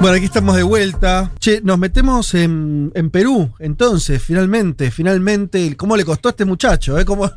Bueno, 0.00 0.16
aquí 0.16 0.26
estamos 0.26 0.54
de 0.56 0.62
vuelta. 0.62 1.32
Che, 1.40 1.60
nos 1.62 1.76
metemos 1.78 2.32
en, 2.34 2.92
en 2.94 3.10
Perú, 3.10 3.52
entonces, 3.58 4.22
finalmente, 4.22 4.90
finalmente. 4.92 5.76
¿Cómo 5.76 5.96
le 5.96 6.04
costó 6.04 6.28
a 6.28 6.30
este 6.30 6.44
muchacho? 6.44 6.98
Eh? 6.98 7.04
¿Cómo 7.04 7.30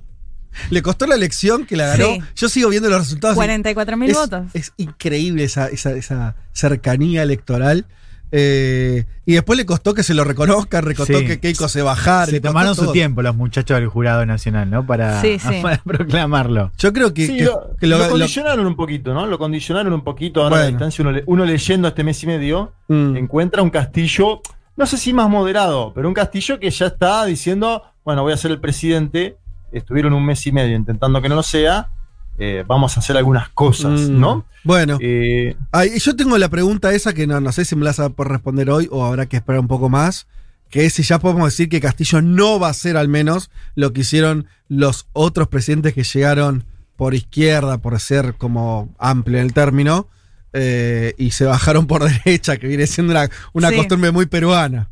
le 0.69 0.81
costó 0.83 1.07
la 1.07 1.15
elección 1.15 1.65
que 1.65 1.75
la 1.75 1.87
ganó? 1.87 2.05
Sí. 2.05 2.19
Yo 2.35 2.49
sigo 2.49 2.69
viendo 2.69 2.87
los 2.89 2.99
resultados. 2.99 3.35
44 3.35 3.97
mil 3.97 4.13
votos. 4.13 4.43
Es 4.53 4.73
increíble 4.77 5.43
esa, 5.45 5.67
esa- 5.69 5.93
esa 5.93 6.35
cercanía 6.53 7.23
electoral. 7.23 7.87
Eh, 8.33 9.05
y 9.25 9.33
después 9.33 9.57
le 9.57 9.65
costó 9.65 9.93
que 9.93 10.03
se 10.03 10.13
lo 10.13 10.23
reconozcan, 10.23 10.83
recostó 10.85 11.19
Sí. 11.19 11.25
que 11.25 11.39
Keiko 11.39 11.67
se 11.67 11.81
bajara. 11.81 12.27
Se 12.27 12.39
tomaron 12.39 12.75
su 12.75 12.83
todo. 12.83 12.93
tiempo 12.93 13.21
los 13.21 13.35
muchachos 13.35 13.77
del 13.77 13.87
jurado 13.87 14.25
nacional, 14.25 14.69
¿no? 14.69 14.85
Para, 14.85 15.21
Sí, 15.21 15.37
sí. 15.39 15.59
para 15.61 15.77
proclamarlo. 15.83 16.71
Yo 16.77 16.93
creo 16.93 17.13
que, 17.13 17.27
Sí, 17.27 17.37
que- 17.37 17.43
lo, 17.43 17.75
que 17.79 17.87
lo- 17.87 17.97
lo 17.97 18.03
lo- 18.05 18.09
condicionaron 18.11 18.65
un 18.65 18.75
poquito, 18.75 19.13
¿no? 19.13 19.25
Lo 19.25 19.37
condicionaron 19.37 19.91
un 19.93 20.03
poquito 20.03 20.41
ahora 20.43 20.55
a 20.55 20.59
la 20.59 20.65
Bueno. 20.65 20.77
distancia. 20.77 21.01
Uno, 21.03 21.11
le- 21.11 21.23
uno 21.27 21.45
leyendo 21.45 21.87
este 21.89 22.03
mes 22.03 22.23
y 22.23 22.27
medio, 22.27 22.71
Mm. 22.87 23.17
encuentra 23.17 23.61
un 23.61 23.69
castillo, 23.69 24.41
no 24.77 24.85
sé 24.85 24.97
si 24.97 25.13
más 25.13 25.29
moderado, 25.29 25.91
pero 25.93 26.07
un 26.07 26.13
castillo 26.13 26.59
que 26.59 26.69
ya 26.69 26.87
está 26.87 27.25
diciendo, 27.25 27.83
bueno, 28.05 28.23
voy 28.23 28.33
a 28.33 28.37
ser 28.37 28.51
el 28.51 28.59
presidente. 28.59 29.37
Estuvieron 29.71 30.13
un 30.13 30.25
mes 30.25 30.45
y 30.47 30.51
medio 30.51 30.75
intentando 30.75 31.21
que 31.21 31.29
no 31.29 31.35
lo 31.35 31.43
sea. 31.43 31.89
Eh, 32.37 32.63
vamos 32.67 32.97
a 32.97 32.99
hacer 33.01 33.17
algunas 33.17 33.49
cosas, 33.49 34.01
Mm. 34.09 34.19
¿no? 34.19 34.45
Bueno, 34.63 34.97
Eh, 35.01 35.55
Ay, 35.71 35.97
yo 35.99 36.15
tengo 36.15 36.37
la 36.37 36.49
pregunta 36.49 36.91
esa 36.93 37.13
que 37.13 37.27
no, 37.27 37.39
no 37.41 37.51
sé 37.51 37.65
si 37.65 37.75
me 37.75 37.83
la 37.83 37.89
vas 37.91 37.99
a 37.99 38.09
por 38.09 38.29
responder 38.29 38.69
hoy 38.69 38.87
o 38.91 39.03
habrá 39.05 39.25
que 39.27 39.37
esperar 39.37 39.59
un 39.59 39.67
poco 39.67 39.89
más. 39.89 40.27
Que 40.69 40.85
es 40.85 40.93
si 40.93 41.03
ya 41.03 41.19
podemos 41.19 41.45
decir 41.45 41.67
que 41.67 41.81
Castillo 41.81 42.21
no 42.21 42.57
va 42.59 42.69
a 42.69 42.73
ser 42.73 42.95
al 42.95 43.09
menos 43.09 43.51
lo 43.75 43.91
que 43.91 44.01
hicieron 44.01 44.47
los 44.69 45.07
otros 45.13 45.49
presidentes 45.49 45.93
que 45.93 46.03
llegaron 46.03 46.63
por 46.95 47.13
izquierda, 47.13 47.79
por 47.79 47.99
ser 47.99 48.35
como 48.35 48.93
amplio 48.97 49.39
en 49.39 49.45
el 49.45 49.53
término, 49.53 50.07
eh, 50.53 51.13
y 51.17 51.31
se 51.31 51.45
bajaron 51.45 51.87
por 51.87 52.03
derecha, 52.23 52.55
que 52.57 52.67
viene 52.67 52.87
siendo 52.87 53.11
una, 53.11 53.29
una 53.53 53.69
Sí. 53.69 53.75
costumbre 53.75 54.11
muy 54.11 54.27
peruana. 54.27 54.89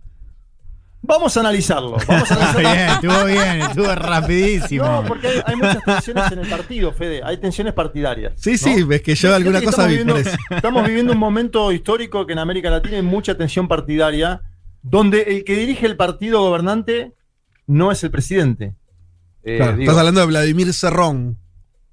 Vamos 1.09 1.35
a 1.35 1.39
analizarlo. 1.41 1.97
Vamos 2.07 2.31
a 2.31 2.35
analizarlo. 2.35 2.69
bien, 2.69 2.89
estuvo 2.89 3.25
bien, 3.25 3.61
estuvo 3.61 3.95
rapidísimo. 3.95 4.85
No, 4.85 5.03
porque 5.05 5.27
hay, 5.27 5.41
hay 5.45 5.55
muchas 5.57 5.83
tensiones 5.83 6.31
en 6.31 6.39
el 6.39 6.47
partido, 6.47 6.93
Fede. 6.93 7.21
Hay 7.25 7.37
tensiones 7.37 7.73
partidarias. 7.73 8.33
Sí, 8.37 8.51
¿no? 8.51 8.57
sí, 8.57 8.83
ves 8.83 9.01
que 9.01 9.15
yo 9.15 9.35
alguna 9.35 9.59
que 9.59 9.65
cosa 9.65 9.89
estamos 9.89 10.07
vi 10.07 10.13
viviendo, 10.13 10.31
estamos 10.55 10.87
viviendo 10.87 11.11
un 11.13 11.19
momento 11.19 11.71
histórico 11.73 12.25
que 12.25 12.33
en 12.33 12.39
América 12.39 12.69
Latina 12.69 12.95
hay 12.97 13.01
mucha 13.03 13.35
tensión 13.35 13.67
partidaria, 13.67 14.41
donde 14.81 15.23
el 15.23 15.43
que 15.43 15.55
dirige 15.57 15.85
el 15.85 15.97
partido 15.97 16.39
gobernante 16.41 17.13
no 17.67 17.91
es 17.91 18.01
el 18.03 18.11
presidente. 18.11 18.75
Eh, 19.43 19.57
Claro, 19.57 19.71
digo, 19.73 19.83
estás 19.83 19.97
hablando 19.97 20.21
de 20.21 20.27
Vladimir 20.27 20.73
Cerrón. 20.73 21.37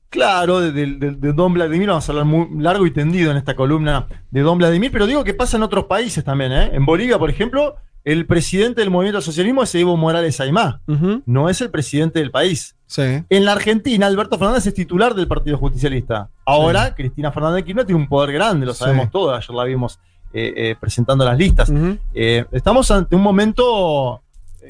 Claro, 0.09 0.61
de- 0.61 0.71
de 0.73 1.33
Don 1.33 1.53
Vladimir, 1.53 1.89
vamos 1.89 2.09
a 2.09 2.13
hablar 2.13 2.25
muy 2.25 2.47
largo 2.61 2.87
y 2.87 2.91
tendido 2.93 3.31
en 3.33 3.37
esta 3.37 3.55
columna 3.57 4.07
de 4.31 4.41
Don 4.41 4.57
Vladimir, 4.57 4.91
pero 4.93 5.07
digo 5.07 5.25
que 5.25 5.35
pasa 5.35 5.57
en 5.57 5.65
otros 5.65 5.85
países 5.87 6.23
también. 6.25 6.53
¿eh? 6.53 6.71
En 6.73 6.87
Bolivia, 6.87 7.19
por 7.19 7.29
ejemplo, 7.29 7.75
el 8.07 8.25
presidente 8.25 8.81
del 8.81 8.91
movimiento 8.91 9.17
al 9.19 9.23
socialismo 9.25 9.65
es 9.65 9.75
Evo 9.75 9.97
Morales 9.97 10.41
Aymá, 10.41 10.81
no 11.27 11.49
es 11.51 11.61
el 11.61 11.71
presidente 11.71 12.21
del 12.21 12.31
país. 12.31 12.77
Sí. 12.87 13.03
En 13.29 13.45
la 13.45 13.51
Argentina, 13.51 14.07
Alberto 14.07 14.39
Fernández 14.39 14.65
es 14.65 14.75
titular 14.75 15.13
del 15.15 15.27
Partido 15.27 15.59
Justicialista. 15.59 16.31
Ahora, 16.45 16.95
Cristina 16.95 17.33
Fernández 17.33 17.57
de 17.57 17.65
Kirchner 17.65 17.85
tiene 17.85 18.01
un 18.01 18.09
poder 18.09 18.33
grande, 18.33 18.65
lo 18.65 18.75
Sí. 18.75 18.79
sabemos 18.79 19.11
todos. 19.11 19.37
Ayer 19.37 19.51
la 19.57 19.65
vimos 19.65 19.99
eh, 20.33 20.53
eh, 20.57 20.77
presentando 20.79 21.25
las 21.25 21.37
listas. 21.37 21.73
Eh, 22.15 22.45
estamos 22.53 22.89
ante 22.93 23.17
un 23.17 23.23
momento 23.23 24.23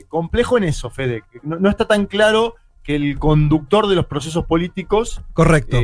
complejo 0.09 0.57
en 0.57 0.65
eso, 0.65 0.89
Fede. 0.89 1.23
No, 1.43 1.59
no 1.59 1.69
está 1.69 1.85
tan 1.87 2.07
claro 2.07 2.55
que 2.83 2.95
el 2.97 3.19
conductor 3.19 3.87
de 3.87 3.97
los 3.97 4.07
procesos 4.07 4.47
políticos 4.47 5.21
Correcto. 5.35 5.77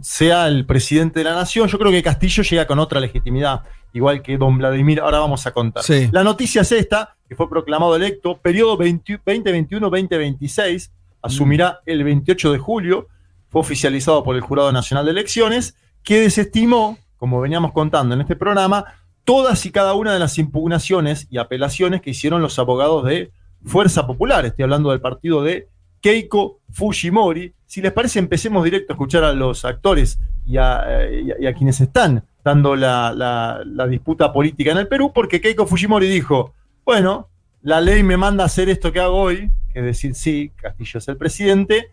Sea 0.00 0.46
el 0.46 0.64
presidente 0.66 1.20
de 1.20 1.24
la 1.24 1.34
nación. 1.34 1.68
Yo 1.68 1.78
creo 1.78 1.90
que 1.90 2.02
Castillo 2.02 2.42
llega 2.42 2.66
con 2.66 2.78
otra 2.78 3.00
legitimidad, 3.00 3.62
igual 3.92 4.22
que 4.22 4.38
don 4.38 4.58
Vladimir. 4.58 5.00
Ahora 5.00 5.18
vamos 5.18 5.46
a 5.46 5.52
contar. 5.52 5.82
Sí. 5.82 6.08
La 6.12 6.24
noticia 6.24 6.62
es 6.62 6.72
esta, 6.72 7.16
que 7.28 7.36
fue 7.36 7.48
proclamado 7.48 7.96
electo, 7.96 8.38
periodo 8.38 8.76
20 8.76 9.20
2021-2026, 9.24 10.90
asumirá 11.22 11.80
el 11.86 12.04
28 12.04 12.52
de 12.52 12.58
julio, 12.58 13.08
fue 13.48 13.60
oficializado 13.60 14.22
por 14.22 14.36
el 14.36 14.42
Jurado 14.42 14.72
Nacional 14.72 15.04
de 15.04 15.12
Elecciones, 15.12 15.74
que 16.02 16.20
desestimó, 16.20 16.98
como 17.16 17.40
veníamos 17.40 17.72
contando 17.72 18.14
en 18.14 18.20
este 18.20 18.36
programa, 18.36 18.84
todas 19.24 19.66
y 19.66 19.70
cada 19.70 19.94
una 19.94 20.12
de 20.12 20.18
las 20.18 20.38
impugnaciones 20.38 21.26
y 21.30 21.38
apelaciones 21.38 22.00
que 22.00 22.10
hicieron 22.10 22.40
los 22.40 22.58
abogados 22.58 23.04
de 23.04 23.32
Fuerza 23.64 24.06
Popular. 24.06 24.46
Estoy 24.46 24.62
hablando 24.62 24.90
del 24.90 25.00
partido 25.00 25.42
de 25.42 25.68
Keiko 26.00 26.60
Fujimori. 26.72 27.52
Si 27.66 27.80
les 27.82 27.92
parece, 27.92 28.18
empecemos 28.18 28.64
directo 28.64 28.92
a 28.92 28.94
escuchar 28.94 29.24
a 29.24 29.32
los 29.32 29.64
actores 29.64 30.18
y 30.46 30.56
a, 30.56 30.82
eh, 31.02 31.22
y 31.26 31.30
a- 31.32 31.36
y 31.40 31.46
a 31.46 31.54
quienes 31.54 31.80
están 31.80 32.24
dando 32.44 32.76
la, 32.76 33.12
la- 33.14 33.60
la 33.66 33.86
disputa 33.86 34.32
política 34.32 34.72
en 34.72 34.78
el 34.78 34.88
Perú, 34.88 35.12
porque 35.14 35.40
Keiko 35.40 35.66
Fujimori 35.66 36.08
dijo, 36.08 36.54
bueno, 36.84 37.28
la 37.62 37.80
ley 37.80 38.02
me 38.02 38.16
manda 38.16 38.44
a 38.44 38.46
hacer 38.46 38.68
esto 38.70 38.90
que 38.92 39.00
hago 39.00 39.16
hoy, 39.20 39.50
que 39.72 39.80
es 39.80 39.84
decir, 39.84 40.14
sí, 40.14 40.52
Castillo 40.56 40.98
es 40.98 41.08
el 41.08 41.16
presidente, 41.18 41.90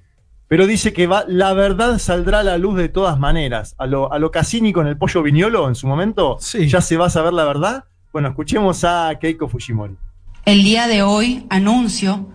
pero 0.47 0.67
dice 0.67 0.94
que 0.94 1.07
va, 1.07 1.25
la 1.27 1.53
verdad 1.53 1.97
saldrá 1.97 2.39
a 2.39 2.44
la 2.44 2.57
luz 2.57 2.77
de 2.77 2.88
todas 2.88 3.19
maneras. 3.19 3.75
A 3.79 3.88
lo, 3.88 4.13
a 4.13 4.19
lo 4.19 4.31
Cassini 4.31 4.71
con 4.71 4.88
el 4.88 4.95
pollo 4.97 5.23
viñolo 5.23 5.67
en 5.67 5.75
su 5.75 5.88
momento, 5.88 6.38
Sí. 6.39 6.67
ya 6.67 6.79
se 6.81 6.95
va 6.97 7.07
a 7.07 7.09
saber 7.09 7.33
la 7.33 7.44
verdad. 7.45 7.85
Bueno, 8.13 8.29
escuchemos 8.29 8.83
a 8.85 9.11
Keiko 9.19 9.49
Fujimori. 9.49 9.97
El 10.45 10.63
día 10.63 10.88
de 10.88 11.01
hoy 11.01 11.47
anuncio 11.49 12.29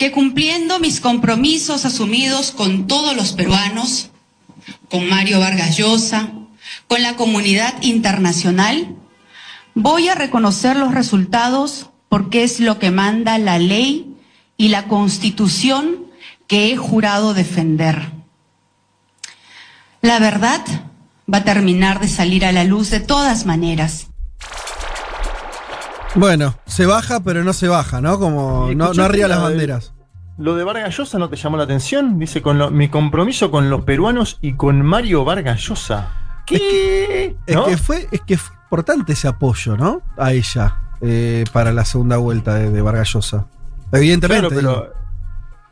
que 0.00 0.12
cumpliendo 0.12 0.80
mis 0.80 0.98
compromisos 0.98 1.84
asumidos 1.84 2.52
con 2.52 2.86
todos 2.86 3.14
los 3.14 3.34
peruanos, 3.34 4.08
con 4.88 5.06
Mario 5.10 5.40
Vargas 5.40 5.76
Llosa, 5.76 6.30
con 6.88 7.02
la 7.02 7.16
comunidad 7.16 7.74
internacional, 7.82 8.96
voy 9.74 10.08
a 10.08 10.14
reconocer 10.14 10.76
los 10.76 10.94
resultados 10.94 11.90
porque 12.08 12.44
es 12.44 12.60
lo 12.60 12.78
que 12.78 12.90
manda 12.90 13.36
la 13.36 13.58
ley 13.58 14.16
y 14.56 14.68
la 14.68 14.88
constitución 14.88 16.06
que 16.46 16.72
he 16.72 16.78
jurado 16.78 17.34
defender. 17.34 18.10
La 20.00 20.18
verdad 20.18 20.62
va 21.30 21.38
a 21.38 21.44
terminar 21.44 22.00
de 22.00 22.08
salir 22.08 22.46
a 22.46 22.52
la 22.52 22.64
luz 22.64 22.88
de 22.88 23.00
todas 23.00 23.44
maneras. 23.44 24.09
Bueno, 26.14 26.54
se 26.66 26.86
baja, 26.86 27.20
pero 27.20 27.44
no 27.44 27.52
se 27.52 27.68
baja, 27.68 28.00
¿no? 28.00 28.18
Como 28.18 28.70
¿Y 28.70 28.74
no, 28.74 28.92
no 28.92 29.04
arriba 29.04 29.28
la 29.28 29.36
las 29.36 29.44
banderas. 29.44 29.94
Lo 30.38 30.54
de 30.56 30.64
Vargas 30.64 30.96
Llosa 30.96 31.18
no 31.18 31.28
te 31.28 31.36
llamó 31.36 31.56
la 31.56 31.64
atención, 31.64 32.18
dice 32.18 32.40
con 32.42 32.58
lo- 32.58 32.70
mi 32.70 32.88
compromiso 32.88 33.50
con 33.50 33.68
los 33.70 33.82
peruanos 33.82 34.38
y 34.40 34.54
con 34.54 34.82
Mario 34.82 35.24
Vargas 35.24 35.60
Llosa. 35.60 36.08
¿Qué? 36.46 37.36
Es 37.46 37.54
¿No? 37.54 37.66
que 37.66 37.76
fue, 37.76 38.08
es 38.10 38.22
que 38.22 38.36
fue 38.38 38.56
importante 38.64 39.12
ese 39.12 39.28
apoyo, 39.28 39.76
¿no? 39.76 40.02
A 40.16 40.32
ella 40.32 40.78
eh, 41.00 41.44
para 41.52 41.72
la 41.72 41.84
segunda 41.84 42.16
vuelta 42.16 42.54
de, 42.54 42.70
de 42.70 42.82
Vargas 42.82 43.12
Llosa. 43.12 43.46
Evidentemente. 43.92 44.48
Claro, 44.48 44.60
pero 44.60 44.92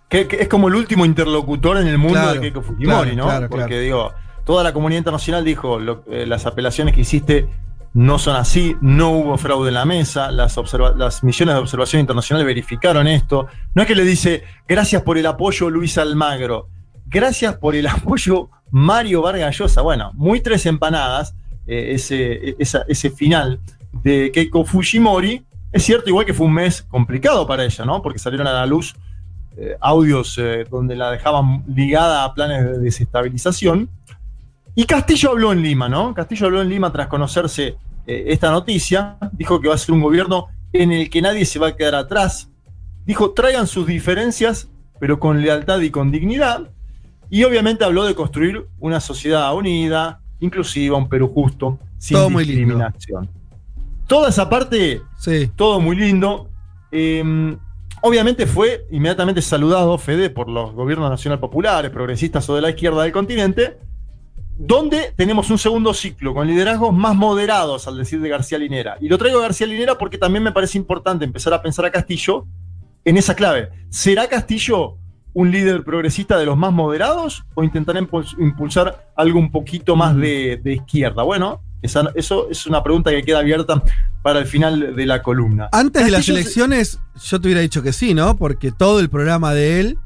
que, 0.09 0.29
que 0.29 0.43
es 0.43 0.49
como 0.49 0.69
el 0.69 0.75
último 0.75 1.05
interlocutor 1.05 1.79
en 1.79 1.87
el 1.87 1.99
mundo 1.99 2.15
Claro, 2.21 2.35
de 2.35 2.41
Keiko 2.41 2.63
Fujimori, 2.63 3.11
claro, 3.13 3.17
¿no? 3.17 3.25
claro, 3.25 3.49
Porque 3.49 3.81
digo, 3.81 4.13
toda 4.45 4.63
la 4.63 4.73
comunidad 4.73 4.99
internacional 4.99 5.45
dijo 5.45 5.79
lo- 5.79 6.05
eh, 6.11 6.27
las 6.27 6.47
apelaciones 6.47 6.95
que 6.95 7.01
hiciste 7.01 7.49
no 7.95 8.19
son 8.19 8.37
así, 8.37 8.77
no 8.81 9.11
hubo 9.11 9.39
fraude 9.39 9.69
en 9.69 9.75
la 9.75 9.85
mesa, 9.85 10.31
las, 10.31 10.57
las 10.97 11.25
misiones 11.25 11.55
de 11.55 11.61
observación 11.61 12.01
internacional 12.01 12.45
verificaron 12.45 13.07
esto. 13.09 13.47
No 13.75 13.83
es 13.83 13.89
que 13.89 13.95
le 13.95 14.05
dice 14.05 14.43
gracias 14.69 15.03
por 15.03 15.19
el 15.19 15.27
apoyo 15.27 15.71
Luis 15.71 15.99
Almagro, 15.99 16.69
gracias 17.07 17.57
por 17.57 17.75
el 17.75 17.87
apoyo 17.89 18.51
Mario 18.71 19.23
Vargas 19.23 19.57
Llosa. 19.59 19.83
Bueno, 19.83 20.11
muy 20.15 20.41
tres 20.41 20.67
empanadas 20.67 21.35
eh, 21.67 21.93
ese, 21.95 22.55
esa- 22.59 22.85
ese 22.89 23.11
final 23.11 23.61
de 24.03 24.31
Keiko 24.33 24.65
Fujimori. 24.65 25.45
Es 25.73 25.83
cierto, 25.85 26.09
igual 26.09 26.25
que 26.27 26.35
fue 26.35 26.47
un 26.47 26.55
mes 26.55 26.83
complicado 26.83 27.47
para 27.47 27.65
ella, 27.65 27.85
¿no? 27.85 28.01
Porque 28.03 28.19
salieron 28.19 28.47
a 28.47 28.53
la 28.53 28.65
luz 28.67 28.95
eh, 29.57 29.77
audios 29.81 30.37
eh, 30.39 30.65
donde 30.71 30.95
la 30.97 31.11
dejaban 31.11 31.65
ligada 31.67 32.25
a 32.25 32.33
planes 32.33 32.65
de 32.65 32.79
desestabilización. 32.79 33.89
Y 34.79 34.85
Castillo 34.85 35.31
habló 35.33 35.51
en 35.51 35.61
Lima, 35.61 35.89
¿no? 35.89 36.15
Castillo 36.15 36.47
habló 36.47 36.63
en 36.63 36.69
Lima 36.69 36.93
tras 36.93 37.09
conocerse 37.09 37.75
eh, 38.07 38.25
esta 38.29 38.53
noticia. 38.53 39.17
Dijo 39.33 39.61
que 39.61 39.67
va 39.67 39.75
a 39.75 39.79
ser 39.79 39.93
un 39.93 40.01
gobierno 40.01 40.47
en 40.73 40.93
el 40.93 41.11
que 41.11 41.21
nadie 41.21 41.45
se 41.47 41.59
va 41.59 41.67
a 41.67 41.75
quedar 41.77 41.97
atrás. 41.97 42.49
Dijo, 43.05 43.33
traigan 43.33 43.67
sus 43.67 43.89
diferencias, 43.89 44.69
pero 45.01 45.19
con 45.19 45.43
lealtad 45.43 45.81
y 45.81 45.91
con 45.91 46.13
dignidad. 46.13 46.71
Y 47.29 47.43
obviamente 47.43 47.85
habló 47.85 48.05
de 48.05 48.15
construir 48.15 48.69
una 48.79 49.01
sociedad 49.01 49.53
unida, 49.53 50.21
inclusiva, 50.39 50.97
un 50.97 51.09
Perú 51.09 51.27
justo. 51.35 51.81
sin 51.99 52.17
Todo 52.17 52.31
muy 52.31 52.45
lindo. 52.45 52.61
discriminación. 52.77 53.29
Toda 54.07 54.29
esa 54.29 54.49
parte 54.49 55.03
Sí. 55.17 55.51
todo 55.57 55.81
muy 55.81 55.97
lindo. 55.97 56.51
Eh, 56.93 57.57
obviamente 58.01 58.47
fue 58.47 58.87
inmediatamente 58.93 59.43
saludado, 59.43 59.99
Fede, 59.99 60.31
por 60.31 60.49
los 60.49 60.73
gobiernos 60.73 61.11
nacional 61.11 61.41
populares, 61.41 61.91
progresistas 61.91 62.49
o 62.49 62.55
de 62.55 62.61
la 62.63 62.71
izquierda 62.71 63.03
del 63.03 63.11
continente, 63.11 63.77
donde 64.61 65.13
tenemos 65.17 65.51
un 65.51 65.59
segundo 65.59 65.95
ciclo 65.95 66.35
con 66.35 66.47
liderazgos 66.47 66.93
más 66.93 67.15
moderados, 67.15 67.87
al 67.87 67.97
decir 67.97 68.21
de 68.21 68.29
García 68.29 68.59
Linera. 68.59 68.97
Y 69.01 69.09
lo 69.09 69.17
traigo 69.17 69.39
a 69.39 69.43
García 69.43 69.67
Linera 69.69 69.97
porque 69.97 70.19
también 70.19 70.43
me 70.43 70.51
parece 70.53 70.77
importante 70.79 71.25
empezar 71.25 71.55
a 71.55 71.63
pensar 71.63 71.85
a 71.85 71.93
Castillo 71.93 72.45
en 73.05 73.17
esa 73.17 73.35
clave. 73.37 73.69
¿Será 73.89 74.27
Castillo 74.29 74.97
un 75.33 75.53
líder 75.53 75.85
progresista 75.85 76.37
de 76.37 76.45
los 76.47 76.57
más 76.57 76.73
moderados 76.73 77.45
o 77.55 77.63
intentará 77.63 78.01
impuls- 78.01 78.35
impulsar 78.41 79.09
algo 79.17 79.39
un 79.39 79.53
poquito 79.53 79.95
más 79.95 80.17
de, 80.17 80.61
de 80.63 80.73
izquierda? 80.75 81.23
Bueno, 81.23 81.63
esa- 81.81 82.11
eso 82.17 82.49
es 82.51 82.67
una 82.67 82.83
pregunta 82.83 83.13
que 83.13 83.23
queda 83.23 83.39
abierta 83.39 83.81
para 84.23 84.41
el 84.41 84.47
final 84.47 84.97
de 84.97 85.07
la 85.07 85.23
columna. 85.23 85.69
Antes 85.71 86.05
de 86.05 86.11
las 86.11 86.25
se- 86.25 86.33
elecciones, 86.33 86.99
yo 87.25 87.41
te 87.41 87.47
hubiera 87.47 87.61
dicho 87.61 87.81
que 87.83 87.93
sí, 87.93 88.13
¿no? 88.13 88.37
Porque 88.37 88.73
todo 88.73 88.99
el 88.99 89.09
programa 89.09 89.55
de 89.55 89.79
él, 89.79 89.99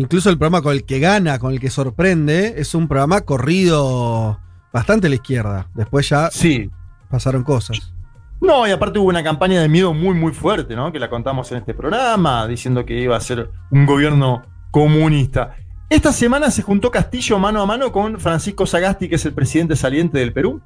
incluso 0.00 0.30
el 0.30 0.38
programa 0.38 0.62
con 0.62 0.72
el 0.72 0.84
que 0.84 0.98
gana, 0.98 1.38
con 1.38 1.52
el 1.52 1.60
que 1.60 1.70
sorprende, 1.70 2.54
es 2.56 2.74
un 2.74 2.88
programa 2.88 3.20
corrido 3.20 4.40
bastante 4.72 5.06
a 5.06 5.10
la 5.10 5.16
izquierda. 5.16 5.68
Después 5.74 6.08
ya 6.08 6.30
Sí. 6.30 6.70
pasaron 7.10 7.44
cosas. 7.44 7.92
No, 8.40 8.66
y 8.66 8.70
aparte 8.70 8.98
hubo 8.98 9.08
una 9.08 9.22
campaña 9.22 9.60
de 9.60 9.68
miedo 9.68 9.92
muy, 9.92 10.14
muy 10.14 10.32
fuerte, 10.32 10.74
¿no? 10.74 10.90
Que 10.92 10.98
la 10.98 11.10
contamos 11.10 11.52
en 11.52 11.58
este 11.58 11.74
programa, 11.74 12.46
diciendo 12.46 12.86
que 12.86 12.98
iba 12.98 13.14
a 13.16 13.20
ser 13.20 13.50
un 13.70 13.84
gobierno 13.84 14.42
comunista. 14.70 15.54
Esta 15.90 16.12
semana 16.12 16.50
se 16.50 16.62
juntó 16.62 16.90
Castillo 16.90 17.38
mano 17.38 17.60
a 17.60 17.66
mano 17.66 17.92
con 17.92 18.18
Francisco 18.18 18.64
Sagasti, 18.64 19.08
que 19.08 19.16
es 19.16 19.26
el 19.26 19.34
presidente 19.34 19.76
saliente 19.76 20.18
del 20.18 20.32
Perú. 20.32 20.62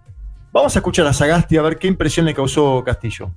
Vamos 0.53 0.77
a 0.77 0.79
escuchar 0.79 1.07
a 1.07 1.13
Sagasti 1.13 1.57
a 1.57 1.63
ver 1.63 1.79
qué 1.79 1.89
impresión 1.89 2.27
le 2.27 2.35
causó 2.35 2.85
Castillo. 2.85 3.33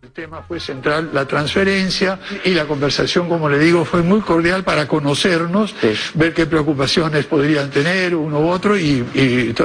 El 0.00 0.12
tema 0.12 0.42
fue 0.46 0.60
central, 0.60 1.10
la 1.12 1.26
transferencia 1.26 2.20
y 2.44 2.50
la 2.50 2.66
conversación, 2.66 3.28
como 3.28 3.48
le 3.48 3.58
digo, 3.58 3.84
fue 3.84 4.00
muy 4.00 4.20
cordial 4.20 4.62
para 4.62 4.86
conocernos, 4.86 5.74
ver 6.14 6.32
qué 6.32 6.46
preocupaciones 6.46 7.26
podrían 7.26 7.68
tener 7.68 8.14
uno 8.14 8.38
u 8.38 8.48
otro 8.48 8.78
y, 8.78 9.04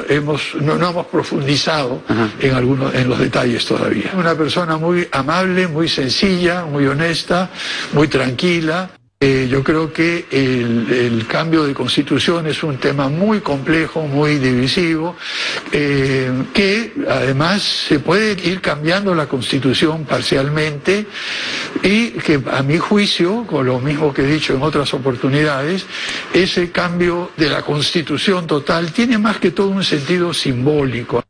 hemos, 0.08 0.56
no, 0.56 0.74
no 0.74 0.90
hemos 0.90 1.06
profundizado 1.06 2.02
en 2.40 2.52
algunos, 2.52 2.92
en 2.96 3.08
los 3.08 3.20
detalles 3.20 3.64
todavía. 3.64 4.10
Una 4.16 4.34
persona 4.34 4.76
muy 4.76 5.08
amable, 5.12 5.68
muy 5.68 5.88
sencilla, 5.88 6.64
muy 6.64 6.84
honesta, 6.86 7.48
muy 7.92 8.08
tranquila. 8.08 8.90
Eh, 9.26 9.48
yo 9.48 9.64
creo 9.64 9.90
que 9.90 10.26
el, 10.30 11.26
cambio 11.26 11.64
de 11.64 11.72
constitución 11.72 12.46
es 12.46 12.62
un 12.62 12.76
tema 12.76 13.08
muy 13.08 13.40
complejo, 13.40 14.02
muy 14.02 14.36
divisivo, 14.36 15.16
eh, 15.72 16.30
que 16.52 16.92
además 17.08 17.62
se 17.62 18.00
puede 18.00 18.32
ir 18.46 18.60
cambiando 18.60 19.14
la 19.14 19.26
constitución 19.26 20.04
parcialmente 20.04 21.06
y 21.82 22.10
que 22.10 22.38
a 22.52 22.62
mi 22.62 22.76
juicio, 22.76 23.46
con 23.46 23.64
lo 23.64 23.80
mismo 23.80 24.12
que 24.12 24.24
he 24.24 24.26
dicho 24.26 24.54
en 24.54 24.62
otras 24.62 24.92
oportunidades, 24.92 25.86
ese 26.34 26.70
cambio 26.70 27.30
de 27.38 27.48
la 27.48 27.62
constitución 27.62 28.46
total 28.46 28.92
tiene 28.92 29.16
más 29.16 29.38
que 29.38 29.52
todo 29.52 29.70
un 29.70 29.84
sentido 29.84 30.34
simbólico. 30.34 31.24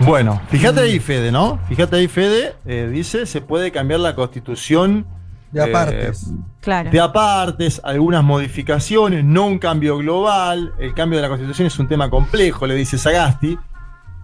Bueno, 0.00 0.42
fíjate 0.50 0.80
ahí, 0.80 1.00
Fede, 1.00 1.32
¿no? 1.32 1.58
Fíjate 1.66 1.96
ahí, 1.96 2.08
Fede, 2.08 2.56
eh, 2.66 2.90
dice, 2.92 3.24
se 3.24 3.40
puede 3.40 3.72
cambiar 3.72 4.00
la 4.00 4.14
constitución. 4.14 5.15
De 5.52 5.62
apartes. 5.62 6.28
eh, 6.28 6.34
Claro. 6.60 6.90
de 6.90 7.00
apartes, 7.00 7.80
algunas 7.84 8.24
modificaciones, 8.24 9.24
no 9.24 9.46
un 9.46 9.58
cambio 9.58 9.96
global. 9.98 10.72
El 10.78 10.92
cambio 10.94 11.18
de 11.18 11.22
la 11.22 11.28
constitución 11.28 11.66
es 11.66 11.78
un 11.78 11.86
tema 11.88 12.10
complejo, 12.10 12.66
le 12.66 12.74
dice 12.74 12.98
Sagasti. 12.98 13.56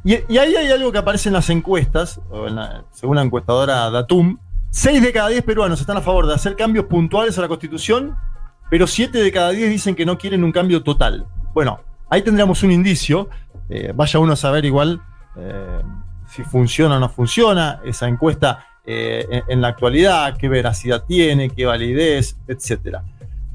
Y, 0.04 0.14
y 0.28 0.38
ahí 0.38 0.56
hay 0.56 0.70
algo 0.72 0.90
que 0.90 0.98
aparece 0.98 1.28
en 1.28 1.34
las 1.34 1.48
encuestas, 1.50 2.20
o 2.30 2.48
en 2.48 2.56
la- 2.56 2.84
según 2.90 3.16
la 3.16 3.22
encuestadora 3.22 3.88
Datum. 3.90 4.38
6 4.70 5.00
de 5.02 5.12
cada 5.12 5.28
10 5.28 5.44
peruanos 5.44 5.80
están 5.80 5.96
a 5.98 6.00
favor 6.00 6.26
de 6.26 6.34
hacer 6.34 6.56
cambios 6.56 6.86
puntuales 6.86 7.38
a 7.38 7.42
la 7.42 7.48
constitución, 7.48 8.16
pero 8.70 8.86
7 8.86 9.22
de 9.22 9.30
cada 9.30 9.50
10 9.50 9.70
dicen 9.70 9.94
que 9.94 10.04
no 10.06 10.18
quieren 10.18 10.42
un 10.42 10.50
cambio 10.50 10.82
total. 10.82 11.26
Bueno, 11.54 11.80
ahí 12.10 12.22
tendríamos 12.22 12.62
un 12.62 12.72
indicio. 12.72 13.28
eh, 13.68 13.92
vaya 13.94 14.18
uno 14.18 14.32
a 14.32 14.36
saber 14.36 14.64
igual 14.64 15.00
eh, 15.36 15.80
si 16.26 16.42
funciona 16.42 16.96
o 16.96 17.00
no 17.00 17.08
funciona 17.08 17.80
esa 17.84 18.08
encuesta 18.08 18.66
eh, 18.86 19.26
en, 19.30 19.42
en 19.48 19.60
la 19.60 19.68
actualidad, 19.68 20.36
qué 20.36 20.48
veracidad 20.48 21.04
tiene, 21.06 21.50
qué 21.50 21.66
validez, 21.66 22.36
etcétera. 22.48 23.02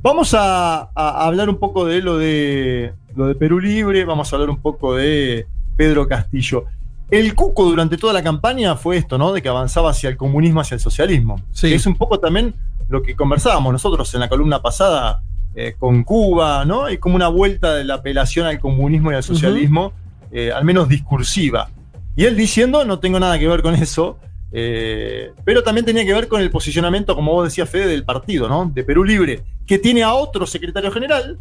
Vamos 0.02 0.34
a, 0.34 0.90
a 0.96 1.26
hablar 1.26 1.50
un 1.50 1.58
poco 1.58 1.86
de 1.86 2.02
lo 2.02 2.18
de 2.18 2.94
lo 3.16 3.28
de 3.28 3.36
Perú 3.36 3.60
Libre, 3.60 4.06
vamos 4.06 4.32
a 4.32 4.36
hablar 4.36 4.50
un 4.50 4.62
poco 4.62 4.96
de 4.96 5.48
Pedro 5.76 6.08
Castillo. 6.08 6.66
El 7.10 7.34
cuco 7.36 7.66
durante 7.66 7.98
toda 7.98 8.14
la 8.14 8.22
campaña 8.22 8.76
fue 8.76 8.98
esto, 8.98 9.18
¿no? 9.18 9.32
De 9.34 9.42
que 9.42 9.50
avanzaba 9.50 9.92
hacia 9.92 10.10
el 10.10 10.18
comunismo, 10.18 10.62
hacia 10.62 10.76
el 10.76 10.82
socialismo. 10.82 11.42
Sí. 11.52 11.70
Que 11.70 11.76
es 11.76 11.88
un 11.88 11.96
poco 11.96 12.20
también 12.20 12.54
lo 12.90 13.02
que 13.02 13.16
conversábamos 13.16 13.74
nosotros 13.74 14.14
en 14.14 14.20
la 14.20 14.30
columna 14.30 14.62
pasada 14.62 15.22
eh, 15.56 15.76
con 15.80 16.04
Cuba, 16.04 16.64
¿no? 16.66 16.86
Hay 16.86 16.98
como 16.98 17.16
una 17.16 17.30
vuelta 17.30 17.74
de 17.74 17.84
la 17.84 17.96
apelación 17.96 18.46
al 18.46 18.60
comunismo 18.60 19.12
y 19.12 19.16
al 19.16 19.24
socialismo, 19.24 19.94
eh, 20.32 20.52
al 20.52 20.64
menos 20.64 20.90
discursiva. 20.90 21.70
Y 22.16 22.26
él 22.26 22.36
diciendo, 22.36 22.86
no 22.86 23.00
tengo 23.00 23.20
nada 23.20 23.40
que 23.40 23.48
ver 23.48 23.62
con 23.62 23.74
eso, 23.74 24.20
eh, 24.52 25.32
pero 25.44 25.62
también 25.62 25.86
tenía 25.86 26.06
que 26.06 26.14
ver 26.14 26.28
con 26.28 26.42
el 26.42 26.50
posicionamiento, 26.50 27.16
como 27.16 27.34
vos 27.34 27.46
decías, 27.46 27.70
Fede, 27.70 27.88
del 27.88 28.06
partido, 28.06 28.48
¿no? 28.48 28.72
De 28.74 28.84
Perú 28.84 29.04
Libre, 29.04 29.44
que 29.66 29.78
tiene 29.78 30.04
a 30.04 30.14
otro 30.14 30.46
secretario 30.46 30.92
general, 30.92 31.40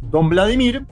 don 0.00 0.28
Vladimir, 0.28 0.84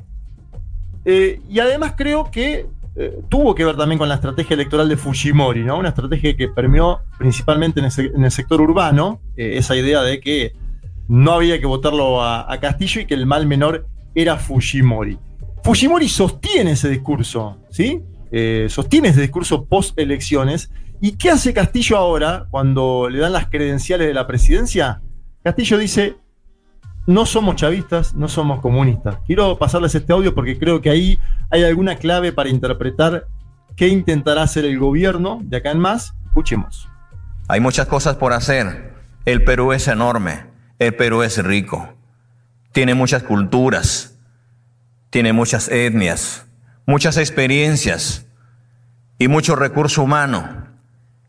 eh, 1.04 1.40
y 1.48 1.58
además 1.58 1.94
creo 1.96 2.30
que 2.30 2.66
eh, 2.96 3.18
tuvo 3.28 3.54
que 3.54 3.64
ver 3.64 3.76
también 3.76 3.98
con 3.98 4.08
la 4.08 4.16
estrategia 4.16 4.54
electoral 4.54 4.88
de 4.88 4.96
Fujimori, 4.96 5.64
¿no? 5.64 5.78
Una 5.78 5.88
estrategia 5.90 6.36
que 6.36 6.48
permeó 6.48 7.00
principalmente 7.18 7.80
en 7.80 7.86
el, 7.86 8.30
sector 8.30 8.60
urbano, 8.60 9.20
esa 9.36 9.74
idea 9.76 10.02
de 10.02 10.20
que 10.20 10.52
no 11.08 11.32
había 11.32 11.58
que 11.58 11.66
votarlo 11.66 12.22
a, 12.22 12.56
Castillo 12.60 13.00
y 13.00 13.06
que 13.06 13.14
el 13.14 13.26
mal 13.26 13.46
menor 13.46 13.86
era 14.14 14.36
Fujimori. 14.36 15.18
Fujimori 15.62 16.08
sostiene 16.08 16.72
ese 16.72 16.88
discurso, 16.88 17.58
¿sí? 17.70 18.02
Sostiene 18.68 19.08
ese 19.08 19.22
discurso 19.22 19.64
post 19.64 19.98
elecciones. 19.98 20.70
¿Y 21.04 21.18
qué 21.18 21.30
hace 21.30 21.52
Castillo 21.52 21.98
ahora 21.98 22.46
cuando 22.50 23.10
le 23.10 23.18
dan 23.18 23.34
las 23.34 23.50
credenciales 23.50 24.08
de 24.08 24.14
la 24.14 24.26
presidencia? 24.26 25.02
Castillo 25.42 25.76
dice, 25.76 26.16
no 27.06 27.26
somos 27.26 27.56
chavistas, 27.56 28.14
no 28.14 28.26
somos 28.26 28.62
comunistas. 28.62 29.18
Quiero 29.26 29.58
pasarles 29.58 29.94
este 29.94 30.14
audio 30.14 30.34
porque 30.34 30.58
creo 30.58 30.80
que 30.80 30.88
ahí 30.88 31.18
hay 31.50 31.62
alguna 31.62 31.96
clave 31.96 32.32
para 32.32 32.48
interpretar 32.48 33.26
qué 33.76 33.88
intentará 33.88 34.44
hacer 34.44 34.64
el 34.64 34.78
gobierno 34.78 35.40
de 35.42 35.58
acá 35.58 35.72
en 35.72 35.78
más. 35.80 36.14
Escuchemos. 36.24 36.88
Hay 37.48 37.60
muchas 37.60 37.86
cosas 37.86 38.16
por 38.16 38.32
hacer. 38.32 38.94
El 39.26 39.44
Perú 39.44 39.74
es 39.74 39.88
enorme. 39.88 40.46
El 40.78 40.96
Perú 40.96 41.22
es 41.22 41.36
rico. 41.44 41.98
Tiene 42.72 42.94
muchas 42.94 43.24
culturas. 43.24 44.18
Tiene 45.10 45.34
muchas 45.34 45.68
etnias. 45.68 46.46
Muchas 46.86 47.18
experiencias. 47.18 48.26
Y 49.18 49.28
mucho 49.28 49.54
recurso 49.54 50.02
humano. 50.02 50.63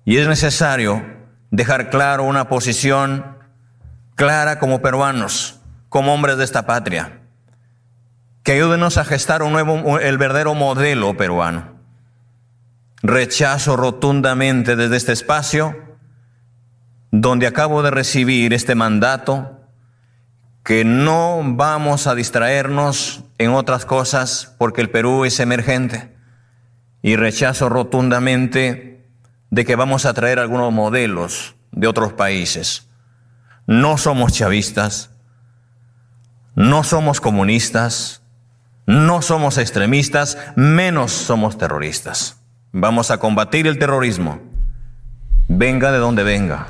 Y 0.05 0.17
es 0.17 0.27
necesario 0.27 1.03
dejar 1.49 1.89
claro 1.89 2.23
una 2.23 2.47
posición 2.47 3.37
clara 4.15 4.59
como 4.59 4.81
peruanos, 4.81 5.59
como 5.89 6.13
hombres 6.13 6.37
de 6.37 6.43
esta 6.43 6.67
patria. 6.67 7.21
Que 8.43 8.53
ayúdenos 8.53 8.97
a 8.97 9.05
gestar 9.05 9.41
un 9.41 9.51
nuevo, 9.51 9.99
el 9.99 10.17
verdadero 10.19 10.53
modelo 10.53 11.17
peruano. 11.17 11.73
Rechazo 13.01 13.75
rotundamente 13.75 14.75
desde 14.75 14.95
este 14.95 15.11
espacio 15.11 15.75
donde 17.11 17.47
acabo 17.47 17.81
de 17.81 17.91
recibir 17.91 18.53
este 18.53 18.75
mandato, 18.75 19.61
que 20.63 20.83
no 20.83 21.41
vamos 21.43 22.07
a 22.07 22.15
distraernos 22.15 23.23
en 23.37 23.51
otras 23.51 23.85
cosas 23.85 24.53
porque 24.57 24.81
el 24.81 24.89
Perú 24.89 25.25
es 25.25 25.39
emergente. 25.39 26.15
Y 27.01 27.15
rechazo 27.15 27.69
rotundamente 27.69 28.94
de 29.55 29.63
que 29.63 29.77
vamos 29.77 30.05
a 30.05 30.13
traer 30.13 30.37
algunos 30.39 30.73
modelos 30.73 31.55
de 31.71 31.87
otros 31.87 32.11
países. 32.11 32.89
No 33.65 33.97
somos 33.97 34.33
chavistas, 34.33 35.11
no 36.55 36.83
somos 36.83 37.21
comunistas, 37.21 38.21
no 38.85 39.21
somos 39.21 39.57
extremistas, 39.57 40.37
menos 40.57 41.13
somos 41.13 41.57
terroristas. 41.57 42.41
Vamos 42.73 43.11
a 43.11 43.17
combatir 43.17 43.65
el 43.65 43.79
terrorismo, 43.79 44.41
venga 45.47 45.93
de 45.93 45.99
donde 45.99 46.23
venga. 46.23 46.67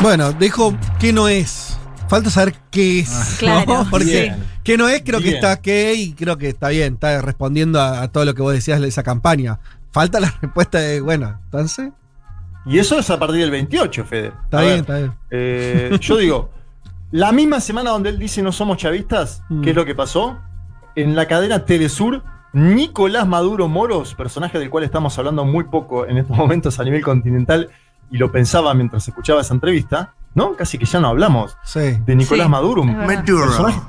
Bueno, 0.00 0.32
dijo 0.32 0.76
que 0.98 1.12
no 1.12 1.28
es. 1.28 1.78
Falta 2.08 2.28
saber 2.28 2.56
qué 2.72 3.00
es. 3.00 3.36
Claro, 3.38 3.84
¿no? 3.84 3.88
Porque 3.90 4.34
que 4.64 4.76
no 4.76 4.88
es, 4.88 5.02
creo 5.04 5.20
que 5.20 5.30
está 5.30 5.60
qué 5.60 5.94
y 5.94 6.12
creo 6.14 6.38
que 6.38 6.48
está 6.48 6.70
bien. 6.70 6.94
Está 6.94 7.22
respondiendo 7.22 7.80
a, 7.80 8.02
a 8.02 8.08
todo 8.08 8.24
lo 8.24 8.34
que 8.34 8.42
vos 8.42 8.52
decías 8.52 8.80
de 8.80 8.88
esa 8.88 9.04
campaña. 9.04 9.60
Falta 9.98 10.20
la 10.20 10.32
respuesta 10.40 10.78
de, 10.78 11.00
bueno, 11.00 11.40
entonces. 11.46 11.90
Y 12.64 12.78
eso 12.78 13.00
es 13.00 13.10
a 13.10 13.18
partir 13.18 13.40
del 13.40 13.50
28, 13.50 14.04
Fede. 14.04 14.32
Está 14.44 14.58
A 14.58 14.60
bien, 14.62 14.70
ver, 14.74 14.80
está 14.80 14.96
bien. 14.98 15.12
eh, 15.32 15.98
yo 16.00 16.16
digo, 16.18 16.50
la 17.10 17.32
misma 17.32 17.58
semana 17.58 17.90
donde 17.90 18.10
él 18.10 18.16
dice 18.20 18.40
no 18.40 18.52
somos 18.52 18.76
chavistas, 18.76 19.42
Mm. 19.48 19.62
¿qué 19.62 19.70
es 19.70 19.76
lo 19.76 19.84
que 19.84 19.96
pasó? 19.96 20.38
En 20.94 21.16
la 21.16 21.26
cadena 21.26 21.64
Telesur 21.64 22.22
Nicolás 22.52 23.26
Maduro 23.26 23.66
Moros, 23.66 24.14
personaje 24.14 24.60
del 24.60 24.70
cual 24.70 24.84
estamos 24.84 25.18
hablando 25.18 25.44
muy 25.44 25.64
poco 25.64 26.06
en 26.06 26.18
estos 26.18 26.36
momentos 26.36 26.78
a 26.78 26.84
nivel 26.84 27.02
continental, 27.02 27.68
y 28.08 28.18
lo 28.18 28.30
pensaba 28.30 28.72
mientras 28.74 29.08
escuchaba 29.08 29.40
esa 29.40 29.52
entrevista, 29.54 30.14
¿no? 30.36 30.54
Casi 30.54 30.78
que 30.78 30.84
ya 30.86 31.00
no 31.00 31.08
hablamos 31.08 31.56
Sí. 31.64 31.80
de 32.06 32.14
Nicolás 32.14 32.46
Sí, 32.46 32.50
Maduro. 32.52 32.84
verdad. 32.84 33.24
Personaje, 33.24 33.80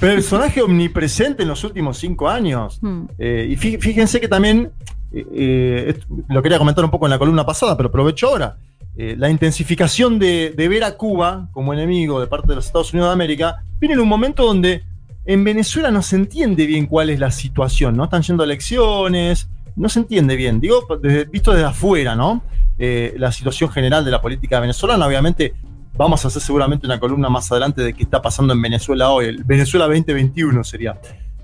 personaje 0.00 0.62
omnipresente 0.62 1.42
en 1.42 1.48
los 1.50 1.62
últimos 1.62 1.98
cinco 1.98 2.30
años. 2.30 2.78
Hmm. 2.80 3.04
Eh, 3.18 3.48
y 3.50 3.56
fí- 3.56 3.78
fíjense 3.78 4.18
que 4.18 4.28
también, 4.28 4.72
eh, 5.12 5.26
eh, 5.32 6.00
lo 6.28 6.42
quería 6.42 6.58
comentar 6.58 6.84
un 6.84 6.90
poco 6.90 7.06
en 7.06 7.10
la 7.10 7.18
columna 7.18 7.44
pasada, 7.44 7.76
pero 7.76 7.88
aprovecho 7.88 8.28
ahora. 8.28 8.56
Eh, 8.96 9.14
la 9.16 9.30
intensificación 9.30 10.18
de, 10.18 10.52
ver 10.56 10.84
a 10.84 10.96
Cuba 10.96 11.48
como 11.52 11.72
enemigo 11.72 12.20
de 12.20 12.26
parte 12.26 12.48
de 12.48 12.56
los 12.56 12.66
Estados 12.66 12.92
Unidos 12.92 13.10
de 13.10 13.12
América 13.12 13.62
viene 13.78 13.94
en 13.94 14.00
un 14.00 14.08
momento 14.08 14.44
donde 14.44 14.82
en 15.24 15.44
Venezuela 15.44 15.90
no 15.90 16.02
se 16.02 16.16
entiende 16.16 16.66
bien 16.66 16.86
cuál 16.86 17.10
es 17.10 17.20
la 17.20 17.30
situación, 17.30 17.96
¿no? 17.96 18.04
Están 18.04 18.22
yendo 18.22 18.42
elecciones, 18.42 19.48
no 19.76 19.88
se 19.88 20.00
entiende 20.00 20.34
bien, 20.36 20.58
digo, 20.58 20.86
visto 21.30 21.52
desde 21.52 21.66
afuera, 21.66 22.16
¿no? 22.16 22.42
La 22.78 23.30
situación 23.30 23.70
general 23.70 24.04
de 24.04 24.10
la 24.10 24.22
política 24.22 24.58
venezolana, 24.58 25.06
obviamente 25.06 25.54
vamos 25.98 26.24
a 26.24 26.28
hacer 26.28 26.40
seguramente 26.40 26.86
una 26.86 26.98
columna 26.98 27.28
más 27.28 27.50
adelante 27.52 27.82
de 27.82 27.92
qué 27.92 28.04
está 28.04 28.22
pasando 28.22 28.54
en 28.54 28.62
Venezuela 28.62 29.10
hoy, 29.10 29.26
el 29.26 29.44
Venezuela 29.44 29.86
2021 29.86 30.64
sería. 30.64 30.98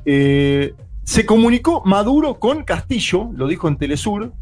Eh, 0.06 0.74
se 1.04 1.24
comunicó 1.26 1.82
Maduro 1.84 2.38
con 2.40 2.64
Castillo, 2.64 3.28
lo 3.34 3.46
dijo 3.46 3.68
en 3.68 3.76
Telesur, 3.76 4.32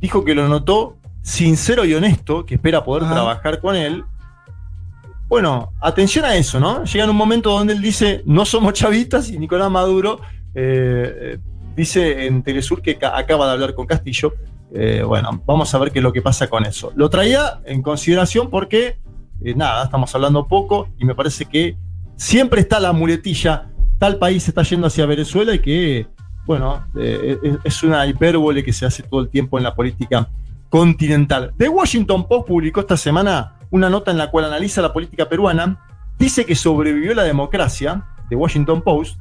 dijo 0.00 0.24
que 0.24 0.34
lo 0.34 0.48
notó 0.48 0.96
sincero 1.22 1.84
y 1.84 1.94
honesto, 1.94 2.44
que 2.46 2.54
espera 2.54 2.84
poder 2.84 3.04
Ajá. 3.04 3.14
trabajar 3.14 3.60
con 3.60 3.76
él. 3.76 4.04
Bueno, 5.28 5.72
atención 5.80 6.24
a 6.24 6.36
eso, 6.36 6.60
¿no? 6.60 6.84
Llega 6.84 7.04
en 7.04 7.10
un 7.10 7.16
momento 7.16 7.50
donde 7.50 7.72
él 7.72 7.80
dice, 7.82 8.22
no 8.26 8.44
somos 8.44 8.74
chavistas, 8.74 9.30
y 9.30 9.38
Nicolás 9.38 9.70
Maduro 9.70 10.20
eh, 10.54 11.34
eh, 11.34 11.38
dice 11.74 12.26
en 12.26 12.42
Telesur 12.42 12.82
que 12.82 12.96
ca- 12.96 13.16
acaba 13.18 13.46
de 13.46 13.52
hablar 13.52 13.74
con 13.74 13.86
Castillo. 13.86 14.34
Eh, 14.72 15.02
bueno, 15.06 15.42
vamos 15.46 15.74
a 15.74 15.78
ver 15.78 15.90
qué 15.92 16.00
es 16.00 16.02
lo 16.02 16.12
que 16.12 16.20
pasa 16.22 16.48
con 16.48 16.64
eso. 16.66 16.92
Lo 16.94 17.08
traía 17.08 17.60
en 17.64 17.80
consideración 17.82 18.50
porque, 18.50 18.98
eh, 19.42 19.54
nada, 19.56 19.84
estamos 19.84 20.14
hablando 20.14 20.46
poco 20.46 20.88
y 20.98 21.04
me 21.04 21.14
parece 21.14 21.46
que 21.46 21.76
siempre 22.16 22.60
está 22.60 22.78
la 22.78 22.92
muletilla, 22.92 23.70
tal 24.04 24.18
país 24.18 24.46
está 24.46 24.62
yendo 24.62 24.86
hacia 24.86 25.06
Venezuela 25.06 25.54
y 25.54 25.60
que, 25.60 26.06
bueno, 26.44 26.84
eh, 26.94 27.38
es- 27.42 27.56
es 27.64 27.82
una 27.82 28.06
hipérbole 28.06 28.62
que 28.62 28.70
se 28.72 28.84
hace 28.84 29.02
todo 29.02 29.20
el 29.22 29.28
tiempo 29.30 29.56
en 29.56 29.64
la 29.64 29.74
política 29.74 30.28
continental. 30.68 31.54
The 31.56 31.68
Washington 31.70 32.26
Post 32.28 32.48
publicó 32.48 32.80
esta 32.80 32.96
semana 32.98 33.54
una 33.70 33.88
nota 33.88 34.10
en 34.10 34.18
la 34.18 34.30
cual 34.30 34.44
analiza 34.44 34.82
la 34.82 34.92
política 34.92 35.26
peruana, 35.26 35.80
dice 36.18 36.44
que 36.44 36.54
sobrevivió 36.54 37.14
la 37.14 37.22
democracia, 37.22 38.04
The 38.28 38.36
Washington 38.36 38.82
Post, 38.82 39.18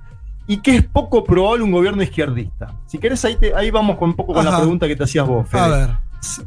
y 0.48 0.58
que 0.58 0.75
es 0.75 0.84
poco 0.84 1.24
probable 1.24 1.63
un 1.63 1.72
gobierno 1.72 2.04
izquierdista. 2.04 2.74
Si 2.86 2.98
querés, 2.98 3.24
ahí, 3.24 3.38
te- 3.38 3.56
ahí 3.56 3.72
vamos 3.72 3.98
con 3.98 4.10
un 4.10 4.16
poco 4.18 4.34
con 4.34 4.44
la 4.44 4.58
pregunta 4.58 4.86
que 4.88 4.96
te 4.98 5.04
hacías 5.06 5.25
vos, 5.25 5.48
Fede. 5.48 5.62
A 5.62 5.68
ver. 5.70 5.90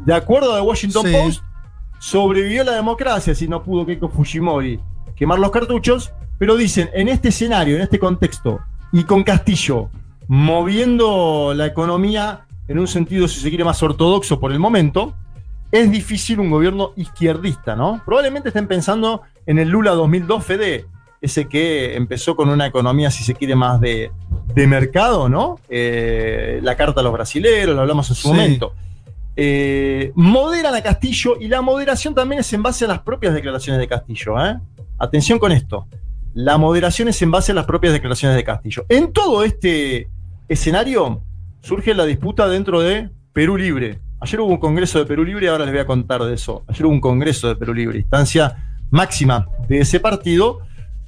De 0.05 0.13
acuerdo 0.15 0.53
a 0.53 0.57
The 0.57 0.63
Washington 0.63 1.07
Sí. 1.07 1.13
Post, 1.13 1.43
sobrevivió 1.99 2.65
la 2.65 2.73
democracia 2.73 3.35
si 3.35 3.49
no 3.49 3.63
pudo 3.63 3.87
Keiko 3.87 4.09
Fujimori 4.11 4.79
quemar 5.15 5.39
los 5.39 5.51
cartuchos, 5.51 6.13
pero 6.39 6.57
dicen, 6.57 6.91
en 6.95 7.09
este 7.09 7.29
escenario, 7.29 7.77
en 7.77 7.83
este 7.83 7.99
contexto, 7.99 8.61
y 8.93 9.05
con 9.05 9.23
Castillo 9.25 9.91
moviendo 10.29 11.53
la 11.55 11.67
economía 11.67 12.41
en 12.69 12.79
un 12.79 12.89
sentido, 12.89 13.29
si 13.29 13.41
se 13.41 13.49
quiere, 13.49 13.63
más 13.65 13.83
ortodoxo 13.83 14.41
por 14.41 14.51
el 14.53 14.59
momento, 14.59 15.15
es 15.71 15.91
difícil 15.91 16.41
un 16.41 16.51
gobierno 16.51 16.93
izquierdista, 16.97 17.77
¿no? 17.77 18.03
Probablemente 18.05 18.49
estén 18.49 18.67
pensando 18.67 19.23
en 19.47 19.59
el 19.59 19.69
Lula 19.69 19.93
2002, 19.93 20.45
Fede, 20.45 20.87
ese 21.21 21.47
que 21.47 21.95
empezó 21.97 22.35
con 22.35 22.49
una 22.49 22.67
economía, 22.67 23.11
si 23.11 23.23
se 23.23 23.35
quiere, 23.35 23.55
más 23.55 23.81
de, 23.81 24.11
de 24.55 24.67
mercado, 24.67 25.29
¿no? 25.29 25.61
Eh, 25.69 26.59
la 26.63 26.77
carta 26.77 27.01
a 27.01 27.05
los 27.05 27.13
brasileros, 27.13 27.75
lo 27.75 27.83
hablamos 27.83 28.09
en 28.11 28.17
su 28.17 28.23
Sí. 28.23 28.29
momento. 28.29 28.73
Eh, 29.37 30.13
moderan 30.15 30.75
a 30.75 30.83
Castillo 30.83 31.37
y 31.39 31.49
la 31.49 31.61
moderación 31.61 32.15
también 32.15 32.41
es 32.41 32.53
en 32.53 32.63
base 32.63 32.85
a 32.85 32.89
las 32.89 33.01
propias 33.01 33.35
declaraciones 33.35 33.79
de 33.81 33.87
Castillo. 33.87 34.45
¿eh? 34.45 34.57
Atención 34.99 35.39
con 35.39 35.53
esto. 35.53 35.87
La 36.37 36.59
moderación 36.59 37.09
es 37.09 37.23
en 37.23 37.31
base 37.31 37.53
a 37.53 37.55
las 37.55 37.65
propias 37.65 37.95
declaraciones 37.95 38.37
de 38.37 38.45
Castillo. 38.45 38.85
En 38.91 39.11
todo 39.11 39.43
este 39.43 40.11
escenario 40.49 41.23
surge 41.63 41.95
la 41.95 42.05
disputa 42.05 42.47
dentro 42.47 42.83
de 42.83 43.09
Perú 43.33 43.57
Libre. 43.57 44.01
Ayer 44.21 44.41
hubo 44.41 44.51
un 44.51 44.59
congreso 44.59 44.99
de 44.99 45.07
Perú 45.07 45.25
Libre, 45.25 45.49
ahora 45.49 45.65
les 45.65 45.73
voy 45.73 45.81
a 45.81 45.87
contar 45.87 46.23
de 46.23 46.35
eso. 46.35 46.63
Ayer 46.69 46.85
hubo 46.85 46.93
un 46.93 47.01
congreso 47.01 47.49
de 47.49 47.57
Perú 47.57 47.73
Libre, 47.73 48.01
instancia 48.01 48.55
máxima 48.91 49.47
de 49.67 49.79
ese 49.81 49.99
partido. 49.99 50.59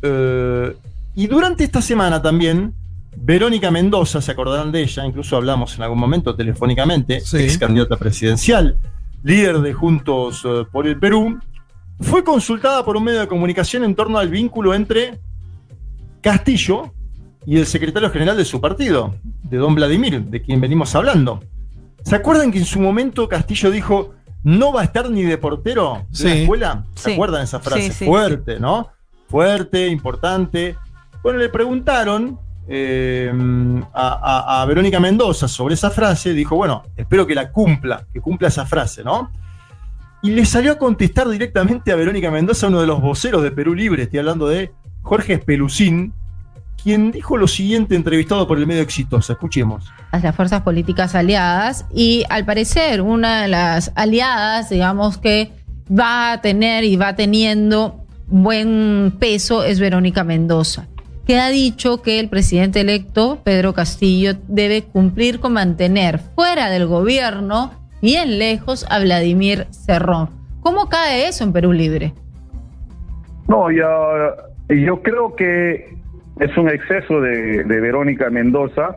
Eh, 0.01 0.75
y 1.15 1.27
durante 1.27 1.63
esta 1.63 1.83
semana 1.83 2.23
también, 2.23 2.73
Verónica 3.15 3.71
Mendoza, 3.71 4.23
se 4.23 4.33
acordarán 4.33 4.73
de 4.73 4.81
ella, 4.81 5.05
incluso 5.05 5.37
hablamos 5.37 5.77
en 5.77 5.83
algún 5.83 5.99
momento 5.99 6.35
telefónicamente, 6.35 7.21
Sí. 7.21 7.37
ex 7.37 7.59
candidata 7.59 7.99
presidencial, 7.99 8.79
líder 9.23 9.59
de 9.59 9.75
Juntos 9.75 10.43
eh, 10.47 10.65
por 10.73 10.87
el 10.87 10.99
Perú, 10.99 11.39
fue 12.01 12.23
consultada 12.25 12.85
por 12.85 12.97
un 12.97 13.05
medio 13.05 13.21
de 13.21 13.29
comunicación 13.29 13.85
en 13.85 13.95
torno 13.95 14.19
al 14.19 14.29
vínculo 14.29 14.75
entre 14.75 15.19
Castillo 16.21 16.93
y 17.47 17.59
el 17.59 17.67
secretario 17.67 18.11
general 18.11 18.37
de 18.37 18.45
su 18.45 18.61
partido, 18.61 19.15
de 19.43 19.57
don 19.57 19.75
Vladimir, 19.75 20.23
de 20.25 20.43
quien 20.43 20.61
venimos 20.61 20.95
hablando. 20.95 21.41
¿Se 22.05 22.15
acuerdan 22.17 22.51
que 22.53 22.59
en 22.59 22.65
su 22.65 22.81
momento 22.81 23.29
Castillo 23.29 23.71
dijo, 23.71 24.15
no 24.43 24.73
va 24.73 24.83
a 24.83 24.85
estar 24.85 25.11
ni 25.11 25.23
de 25.23 25.39
portero 25.39 26.05
de 26.11 26.25
la 26.25 26.35
escuela? 26.35 26.85
¿Se 26.95 27.11
Sí. 27.11 27.13
acuerdan 27.15 27.43
esa 27.43 27.61
frase? 27.61 27.83
Sí, 27.83 27.93
sí, 27.93 28.05
Fuerte, 28.07 28.61
¿no? 28.61 28.89
Fuerte, 29.29 29.89
importante. 29.89 30.77
Bueno, 31.23 31.39
le 31.39 31.49
preguntaron 31.49 32.39
eh, 32.71 33.33
a, 33.95 34.09
a- 34.59 34.63
a 34.63 34.67
Verónica 34.67 35.01
Mendoza 35.01 35.49
sobre 35.49 35.73
esa 35.75 35.91
frase, 35.91 36.35
dijo, 36.35 36.55
bueno, 36.55 36.83
espero 36.97 37.27
que 37.27 37.35
la 37.35 37.51
cumpla, 37.51 38.07
que 38.13 38.21
cumpla 38.21 38.49
esa 38.49 38.67
frase, 38.67 39.03
¿no? 39.03 39.31
Y 40.29 40.33
le 40.33 40.45
salió 40.45 40.73
a 40.73 40.79
contestar 40.79 41.27
directamente 41.27 41.91
a 41.91 41.97
Verónica 41.97 42.31
Mendoza, 42.31 42.67
uno 42.67 42.83
de 42.83 42.87
los 42.87 43.01
voceros 43.01 43.43
de 43.43 43.51
Perú 43.51 43.75
Libre, 43.75 44.03
estoy 44.03 44.19
hablando 44.19 44.47
de 44.47 44.73
Jorge 45.01 45.33
Espelucín, 45.33 46.13
quien 46.83 47.13
dijo 47.13 47.39
lo 47.39 47.49
siguiente 47.49 47.95
entrevistado 47.95 48.47
por 48.47 48.59
el 48.59 48.67
medio 48.67 48.83
Exitosa. 48.83 49.33
Escuchemos. 49.33 49.91
a 50.11 50.19
las 50.19 50.37
fuerzas 50.37 50.61
políticas 50.61 51.15
aliadas 51.15 51.87
y 51.95 52.25
al 52.29 52.45
parecer 52.45 53.01
una 53.01 53.41
de 53.41 53.49
las 53.49 53.91
aliadas, 53.95 54.69
digamos 54.69 55.17
que 55.17 55.51
va 55.91 56.33
a 56.33 56.43
tener 56.43 56.85
y 56.85 56.97
va 56.97 57.17
teniendo 57.17 58.05
buen 58.27 59.17
peso 59.19 59.65
es 59.65 59.81
Verónica 59.81 60.25
Mendoza, 60.25 60.89
que 61.27 61.41
ha 61.41 61.49
dicho 61.49 62.03
que 62.03 62.21
el 62.21 62.29
presidente 62.29 62.83
electo, 62.83 63.41
Pedro 63.45 63.73
Castillo, 63.73 64.37
debe 64.47 64.83
cumplir 64.83 65.41
con 65.41 65.55
mantener 65.55 66.21
fuera 66.35 66.69
del 66.69 66.87
gobierno 66.87 67.79
bien 68.03 68.39
lejos 68.39 68.87
a 68.91 68.99
Vladimir 69.01 69.67
Cerrón. 69.71 70.31
¿Cómo 70.61 70.89
cae 70.89 71.29
eso 71.29 71.45
en 71.45 71.53
Perú 71.53 71.73
Libre? 71.73 72.13
No, 73.49 73.71
yo, 73.71 73.87
yo 74.69 75.03
creo 75.03 75.35
que 75.35 75.97
es 76.41 76.57
un 76.57 76.69
exceso 76.69 77.21
de, 77.21 77.65
de 77.65 77.81
Verónica 77.81 78.31
Mendoza 78.31 78.97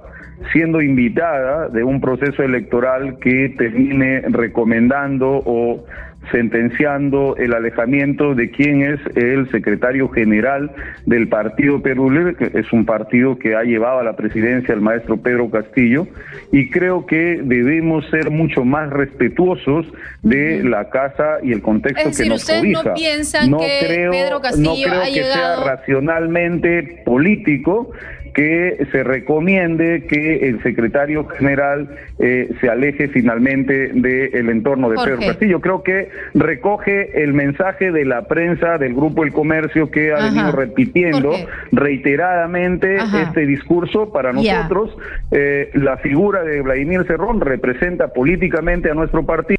siendo 0.52 0.82
invitada 0.82 1.70
de 1.70 1.84
un 1.84 2.02
proceso 2.02 2.44
electoral 2.44 3.18
que 3.20 3.54
termine 3.58 4.22
recomendando 4.30 5.42
o 5.46 5.86
sentenciando 6.30 7.36
el 7.38 7.54
alejamiento 7.54 8.36
de 8.36 8.52
quien 8.52 8.84
es 8.84 9.00
el 9.16 9.50
secretario 9.50 10.08
general 10.10 10.72
del 11.06 11.28
Partido 11.28 11.82
Perú 11.82 12.12
Libre, 12.12 12.36
que 12.36 12.52
es 12.60 12.72
un 12.72 12.86
partido 12.86 13.38
que 13.40 13.56
ha 13.56 13.64
llevado 13.64 14.00
a 14.00 14.04
la 14.04 14.16
presidencia 14.16 14.74
al 14.74 14.82
maestro 14.82 15.18
Pedro 15.18 15.50
Castillo, 15.50 16.08
y 16.52 16.70
creo 16.70 17.06
que 17.06 17.42
debemos 17.44 18.08
ser 18.10 18.30
mucho 18.30 18.64
más 18.64 18.90
respetuosos 18.92 19.86
de 20.22 20.64
la 20.64 20.90
casa 20.90 21.38
y 21.44 21.52
el 21.52 21.62
contexto 21.62 22.00
Es 22.02 22.06
decir, 22.18 22.24
que 22.26 22.30
nos 22.30 22.42
¿ustedes 22.44 22.64
no 22.64 22.80
cobija. 22.84 22.94
piensan 22.94 23.58
que 23.58 23.80
creo, 23.86 24.12
Pedro 24.12 24.42
Castillo 24.42 24.70
no 24.70 24.90
creo 24.90 25.02
ha 25.02 25.06
que 25.06 25.12
llegado- 25.12 25.64
sea 25.64 25.76
racionalmente 25.76 27.02
político 27.06 27.92
que 28.34 28.88
se 28.92 29.04
recomiende 29.04 30.06
que 30.08 30.50
el 30.50 30.62
secretario 30.64 31.28
general 31.28 31.96
eh, 32.20 32.50
se 32.60 32.70
aleje 32.70 33.08
finalmente 33.10 33.90
del 33.94 34.50
entorno 34.50 34.90
de 34.90 34.96
Jorge. 34.98 35.16
Pedro 35.18 35.28
Castillo. 35.28 35.62
Creo 35.62 35.84
que 35.84 36.10
recoge 36.34 37.24
el 37.24 37.34
mensaje 37.34 37.92
de 37.92 38.06
la 38.06 38.28
prensa 38.28 38.78
del 38.78 38.94
Grupo 38.94 39.24
El 39.24 39.34
Comercio 39.34 39.90
que 39.92 40.14
ha 40.14 40.18
Ajá. 40.18 40.26
venido 40.28 40.52
repitiendo 40.52 41.30
Jorge. 41.32 41.48
reiteradamente 41.72 42.98
Ajá. 43.00 43.22
este 43.24 43.46
discurso. 43.46 44.12
Para 44.12 44.34
nosotros, 44.34 44.96
eh, 45.32 45.70
la 45.74 45.98
figura 45.98 46.44
de 46.44 46.62
Vladimir 46.62 47.04
Cerrón 47.06 47.42
representa 47.42 48.10
políticamente 48.10 48.90
a 48.92 48.94
nuestro 48.94 49.26
partido. 49.26 49.58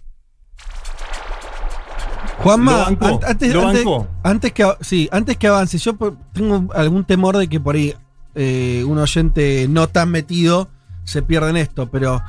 Juanma, 2.39 2.87
antes, 2.89 3.55
¿Lo 3.55 3.69
antes- 3.69 3.85
antes 4.25 4.53
que, 4.53 4.65
sí, 4.81 5.09
antes 5.13 5.37
que 5.37 5.47
avance, 5.47 5.79
yo 5.79 5.97
tengo 6.33 6.73
algún 6.75 7.05
temor 7.05 7.37
de 7.37 7.49
que 7.49 7.61
por 7.61 7.77
ahí 7.77 7.95
eh, 8.35 8.85
un 8.87 8.99
oyente 8.99 9.67
no 9.69 9.89
tan 9.89 10.11
metido 10.11 10.69
se 11.05 11.23
pierda 11.23 11.51
en 11.51 11.57
esto, 11.57 11.91
pero 11.91 12.23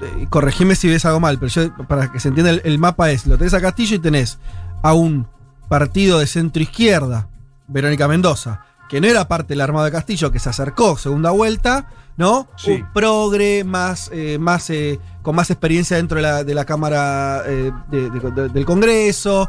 eh, 0.00 0.26
corregime 0.30 0.74
si 0.74 0.88
ves 0.88 1.04
algo 1.04 1.20
mal, 1.20 1.38
pero 1.38 1.48
yo, 1.48 1.74
para 1.86 2.10
que 2.10 2.20
se 2.20 2.28
entienda 2.28 2.50
el, 2.50 2.62
el 2.64 2.78
mapa 2.78 3.10
es, 3.10 3.26
lo 3.26 3.36
tenés 3.38 3.54
a 3.54 3.60
Castillo 3.60 3.96
y 3.96 3.98
tenés 3.98 4.38
a 4.82 4.94
un 4.94 5.26
partido 5.68 6.18
de 6.18 6.26
centro 6.26 6.62
izquierda, 6.62 7.28
Verónica 7.68 8.08
Mendoza, 8.08 8.64
que 8.88 9.00
no 9.00 9.06
era 9.06 9.28
parte 9.28 9.48
del 9.54 9.60
armado 9.60 9.84
de 9.84 9.92
Castillo, 9.92 10.32
que 10.32 10.38
se 10.38 10.48
acercó 10.48 10.96
segunda 10.98 11.30
vuelta, 11.30 11.86
¿no? 12.16 12.48
Sí. 12.56 12.72
Un 12.72 12.92
progre, 12.92 13.62
más, 13.64 14.10
eh, 14.12 14.38
más 14.40 14.68
eh, 14.70 14.98
con 15.22 15.36
más 15.36 15.50
experiencia 15.50 15.96
dentro 15.96 16.16
de 16.16 16.22
la, 16.22 16.44
de 16.44 16.54
la 16.54 16.64
Cámara 16.64 17.42
eh, 17.46 17.70
de- 17.90 18.10
de- 18.10 18.30
de- 18.32 18.48
del 18.48 18.64
Congreso 18.64 19.48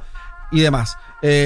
y 0.51 0.59
demás. 0.61 0.97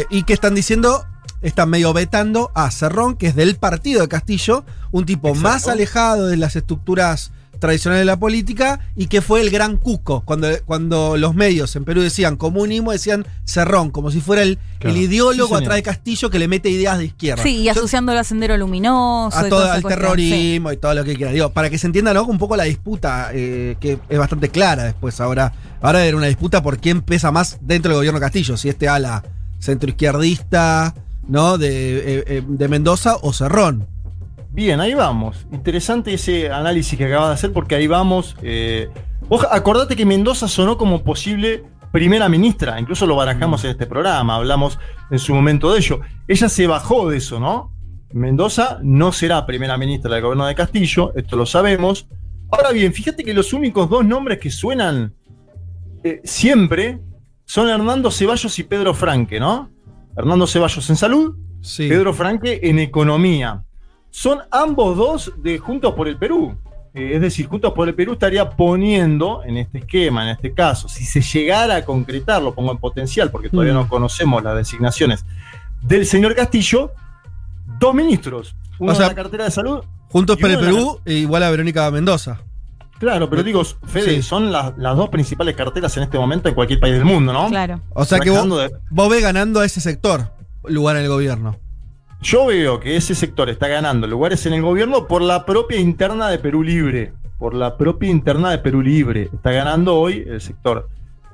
Y 0.09 0.23
que 0.23 0.33
están 0.33 0.55
diciendo, 0.55 1.05
están 1.45 1.69
medio 1.69 1.93
vetando 1.93 2.51
a 2.55 2.71
Cerrón, 2.71 3.15
que 3.15 3.27
es 3.27 3.35
del 3.35 3.55
partido 3.55 4.01
de 4.01 4.07
Castillo, 4.07 4.65
un 4.91 5.05
tipo 5.05 5.29
Exacto. 5.29 5.47
más 5.49 5.67
alejado 5.67 6.27
de 6.27 6.37
las 6.37 6.55
estructuras 6.55 7.31
tradicionales 7.59 8.01
de 8.01 8.05
la 8.05 8.17
política 8.19 8.81
y 8.97 9.07
que 9.07 9.21
fue 9.21 9.39
el 9.39 9.49
gran 9.49 9.77
cuco. 9.77 10.21
Cuando, 10.25 10.49
cuando 10.65 11.15
los 11.17 11.35
medios 11.35 11.73
en 11.77 11.85
Perú 11.85 12.01
decían 12.01 12.35
comunismo, 12.35 12.91
decían 12.91 13.25
Cerrón, 13.45 13.91
como 13.91 14.11
si 14.11 14.19
fuera 14.19 14.41
el, 14.43 14.57
Claro. 14.79 14.93
el 14.95 15.01
ideólogo 15.03 15.57
Sí, 15.57 15.63
atrás 15.63 15.77
de 15.77 15.83
Castillo 15.83 16.29
que 16.29 16.37
le 16.37 16.47
mete 16.49 16.69
ideas 16.69 16.97
de 16.97 17.05
izquierda. 17.05 17.41
Sí, 17.43 17.57
y 17.61 17.69
asociándolo 17.69 18.19
a 18.19 18.23
Sendero 18.25 18.57
Luminoso. 18.57 19.37
a 19.37 19.47
todo, 19.47 19.67
cuestión, 19.69 19.89
terrorismo 19.89 20.71
y 20.73 20.77
todo 20.77 20.93
lo 20.95 21.03
que 21.05 21.15
quiera. 21.15 21.31
Digo, 21.31 21.49
para 21.51 21.69
que 21.69 21.77
se 21.77 21.87
entienda, 21.87 22.13
¿no? 22.13 22.25
Un 22.25 22.37
poco 22.37 22.57
la 22.57 22.65
disputa, 22.65 23.29
eh, 23.33 23.77
que 23.79 23.99
es 24.09 24.19
bastante 24.19 24.49
clara 24.49 24.83
después. 24.83 25.21
Ahora, 25.21 25.53
ahora 25.81 26.05
era 26.05 26.17
una 26.17 26.27
disputa 26.27 26.61
por 26.61 26.77
quién 26.79 27.01
pesa 27.03 27.31
más 27.31 27.57
dentro 27.61 27.89
del 27.91 27.99
gobierno 27.99 28.19
Castillo. 28.19 28.57
Si 28.57 28.67
este 28.67 28.89
ala 28.89 29.23
centroizquierdista, 29.61 30.93
¿no? 31.27 31.57
De, 31.57 31.97
eh, 31.97 32.23
eh, 32.27 32.43
de 32.47 32.67
Mendoza 32.67 33.17
o 33.21 33.33
Cerrón. 33.33 33.87
Bien, 34.51 34.79
ahí 34.79 34.93
vamos. 34.93 35.45
Interesante 35.51 36.13
ese 36.13 36.49
análisis 36.49 36.97
que 36.97 37.05
acabas 37.05 37.29
de 37.29 37.33
hacer 37.33 37.53
porque 37.53 37.75
ahí 37.75 37.87
vamos. 37.87 38.35
eh, 38.41 38.89
vos 39.27 39.45
acordate 39.49 39.95
que 39.95 40.05
Mendoza 40.05 40.47
sonó 40.47 40.77
como 40.77 41.03
posible 41.03 41.63
primera 41.91 42.27
ministra, 42.27 42.79
incluso 42.79 43.05
lo 43.07 43.15
barajamos 43.15 43.63
en 43.63 43.71
este 43.71 43.85
programa, 43.85 44.35
hablamos 44.35 44.77
en 45.11 45.19
su 45.19 45.33
momento 45.33 45.71
de 45.71 45.79
ello. 45.79 46.01
Ella 46.27 46.49
se 46.49 46.67
bajó 46.67 47.09
de 47.09 47.17
eso, 47.17 47.39
¿no? 47.39 47.73
Mendoza 48.11 48.79
no 48.83 49.11
será 49.11 49.45
primera 49.45 49.77
ministra 49.77 50.13
del 50.13 50.23
gobierno 50.23 50.45
de 50.45 50.55
Castillo, 50.55 51.13
esto 51.15 51.37
lo 51.37 51.45
sabemos. 51.45 52.07
Ahora 52.51 52.71
bien, 52.71 52.93
fíjate 52.93 53.23
que 53.23 53.33
los 53.33 53.53
únicos 53.53 53.89
dos 53.89 54.05
nombres 54.05 54.39
que 54.39 54.51
suenan 54.51 55.13
eh, 56.03 56.21
siempre 56.23 56.99
son 57.45 57.69
Hernando 57.69 58.11
Ceballos 58.11 58.59
y 58.59 58.63
Pedro 58.63 58.93
Franque, 58.93 59.39
¿no? 59.39 59.69
Hernando 60.17 60.47
Ceballos 60.47 60.89
en 60.89 60.95
salud, 60.95 61.35
Sí. 61.61 61.87
Pedro 61.89 62.13
Franque 62.13 62.59
en 62.63 62.79
economía. 62.79 63.63
Son 64.11 64.39
ambos 64.51 64.95
dos 64.95 65.33
de 65.37 65.57
Juntos 65.57 65.93
por 65.93 66.07
el 66.07 66.17
Perú. 66.17 66.55
Eh, 66.93 67.11
es 67.15 67.21
decir, 67.21 67.47
Juntos 67.47 67.73
por 67.73 67.87
el 67.89 67.95
Perú 67.95 68.13
estaría 68.13 68.49
poniendo 68.51 69.43
en 69.43 69.57
este 69.57 69.79
esquema, 69.79 70.23
en 70.23 70.29
este 70.29 70.53
caso, 70.53 70.87
si 70.87 71.03
se 71.05 71.21
llegara 71.21 71.75
a 71.77 71.83
concretar, 71.85 72.41
lo 72.41 72.53
pongo 72.55 72.71
en 72.71 72.77
potencial 72.77 73.31
porque 73.31 73.49
todavía 73.49 73.73
Mm. 73.73 73.77
no 73.77 73.87
conocemos 73.89 74.41
las 74.43 74.55
designaciones 74.55 75.25
del 75.81 76.05
señor 76.05 76.33
Castillo, 76.35 76.91
dos 77.79 77.93
ministros. 77.93 78.55
Uno 78.79 78.91
O 78.93 78.95
sea, 78.95 79.09
de 79.09 79.15
la 79.15 79.21
cartera 79.21 79.43
de 79.45 79.51
salud. 79.51 79.83
Juntos 80.09 80.37
por 80.37 80.49
el 80.49 80.55
de 80.57 80.61
la- 80.61 80.67
Perú, 80.69 80.99
e 81.05 81.13
igual 81.15 81.43
a 81.43 81.49
Verónica 81.49 81.89
Mendoza. 81.91 82.39
Claro, 83.05 83.29
pero 83.29 83.43
digo, 83.43 83.63
Fede, 83.85 84.15
Sí. 84.15 84.21
son 84.23 84.51
las, 84.51 84.77
las 84.77 84.97
dos 84.97 85.09
principales 85.09 85.55
carteras 85.55 85.95
en 85.97 86.03
este 86.03 86.17
momento 86.17 86.49
en 86.49 86.55
cualquier 86.55 86.79
país 86.79 86.95
del 86.95 87.05
mundo, 87.05 87.31
¿no? 87.33 87.47
Claro. 87.49 87.81
O 87.93 88.03
sea 88.03 88.19
que 88.19 88.29
vos, 88.31 88.43
de- 88.49 88.71
vos 88.89 89.09
ves 89.09 89.21
ganando 89.21 89.59
a 89.59 89.65
ese 89.65 89.79
sector 89.79 90.31
lugar 90.63 90.95
en 90.97 91.03
el 91.03 91.09
gobierno. 91.09 91.57
Yo 92.21 92.47
veo 92.47 92.79
que 92.79 92.95
ese 92.97 93.13
sector 93.13 93.49
está 93.49 93.67
ganando 93.67 94.07
lugares 94.07 94.45
en 94.47 94.53
el 94.53 94.63
gobierno 94.63 95.07
por 95.07 95.21
la 95.21 95.45
propia 95.45 95.79
interna 95.79 96.27
de 96.29 96.39
Perú 96.39 96.63
Libre. 96.63 97.13
Por 97.37 97.53
la 97.53 97.77
propia 97.77 98.09
interna 98.09 98.49
de 98.49 98.57
Perú 98.57 98.81
Libre. 98.81 99.29
Está 99.33 99.51
ganando 99.51 99.95
hoy 99.95 100.23
el 100.25 100.41
sector 100.41 100.89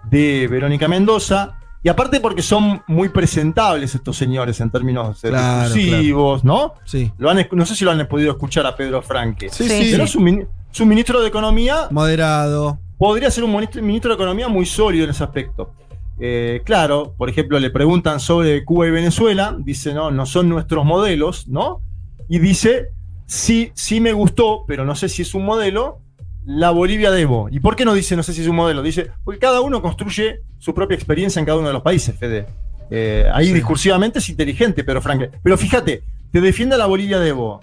de 0.10 0.48
Verónica 0.52 0.88
Mendoza. 0.90 1.58
Y 1.84 1.90
aparte 1.90 2.20
porque 2.20 2.42
son 2.42 2.82
muy 2.88 3.10
presentables 3.10 3.96
estos 3.96 4.16
señores 4.18 4.60
en 4.60 4.70
términos 4.70 5.24
eh, 5.24 5.30
Claro, 5.30 5.74
discursivos, 5.74 6.44
¿no? 6.44 6.74
Sí. 6.86 7.12
Lo 7.18 7.30
han 7.30 7.48
no 7.54 7.66
sé 7.66 7.76
si 7.76 7.86
lo 7.86 7.92
han 7.92 8.06
podido 8.08 8.32
escuchar 8.32 8.66
a 8.68 8.76
Pedro 8.76 9.02
Franque. 9.02 9.50
Sí, 9.50 9.64
Sí. 9.68 9.84
sí. 9.86 9.92
Pero 9.92 10.04
es 10.04 10.16
un, 10.16 10.48
es 10.72 10.80
un 10.80 10.88
ministro 10.88 11.22
de 11.22 11.28
Economía 11.28 11.88
Moderado. 11.92 12.80
podría 12.98 13.30
ser 13.32 13.44
un 13.44 13.52
ministro, 13.52 14.10
de 14.12 14.16
Economía 14.16 14.48
muy 14.48 14.66
sólido 14.66 15.06
en 15.06 15.10
ese 15.12 15.24
aspecto. 15.24 15.74
Eh, 16.20 16.62
claro, 16.64 17.14
por 17.18 17.30
ejemplo, 17.30 17.60
le 17.60 17.70
preguntan 17.72 18.20
sobre 18.20 18.64
Cuba 18.64 18.88
y 18.88 18.92
Venezuela, 18.92 19.56
dice, 19.60 19.94
no, 19.94 20.12
no 20.12 20.26
son 20.26 20.48
nuestros 20.50 20.86
modelos, 20.86 21.48
¿no? 21.48 21.82
Y 22.30 22.38
dice, 22.40 22.90
sí, 23.26 23.72
sí 23.74 24.00
me 24.00 24.14
gustó, 24.14 24.64
pero 24.68 24.86
no 24.86 24.96
sé 24.96 25.10
si 25.10 25.24
es 25.24 25.34
un 25.34 25.46
modelo, 25.46 26.00
la 26.46 26.70
Bolivia 26.72 27.12
de 27.12 27.22
Evo. 27.22 27.50
¿Y 27.52 27.60
por 27.60 27.76
qué 27.76 27.86
no 27.86 27.94
dice 27.94 28.16
no 28.16 28.24
sé 28.24 28.34
si 28.34 28.42
es 28.42 28.48
un 28.48 28.56
modelo? 28.56 28.84
Dice, 28.84 29.10
porque 29.24 29.40
cada 29.40 29.62
uno 29.62 29.82
construye 29.82 30.42
su 30.60 30.74
propia 30.74 30.96
experiencia 30.96 31.40
en 31.40 31.46
cada 31.46 31.58
uno 31.58 31.68
de 31.68 31.74
los 31.74 31.82
países, 31.84 32.16
Fede. 32.16 32.46
Eh, 32.92 33.26
ahí 33.34 33.48
Sí. 33.48 33.54
discursivamente 33.54 34.20
es 34.20 34.30
inteligente, 34.30 34.84
pero 34.84 35.02
Frank. 35.02 35.24
Pero 35.42 35.58
fíjate, 35.58 36.04
te 36.32 36.42
defiende 36.42 36.76
a 36.76 36.78
la 36.78 36.86
Bolivia 36.86 37.20
de 37.20 37.30
Evo, 37.30 37.62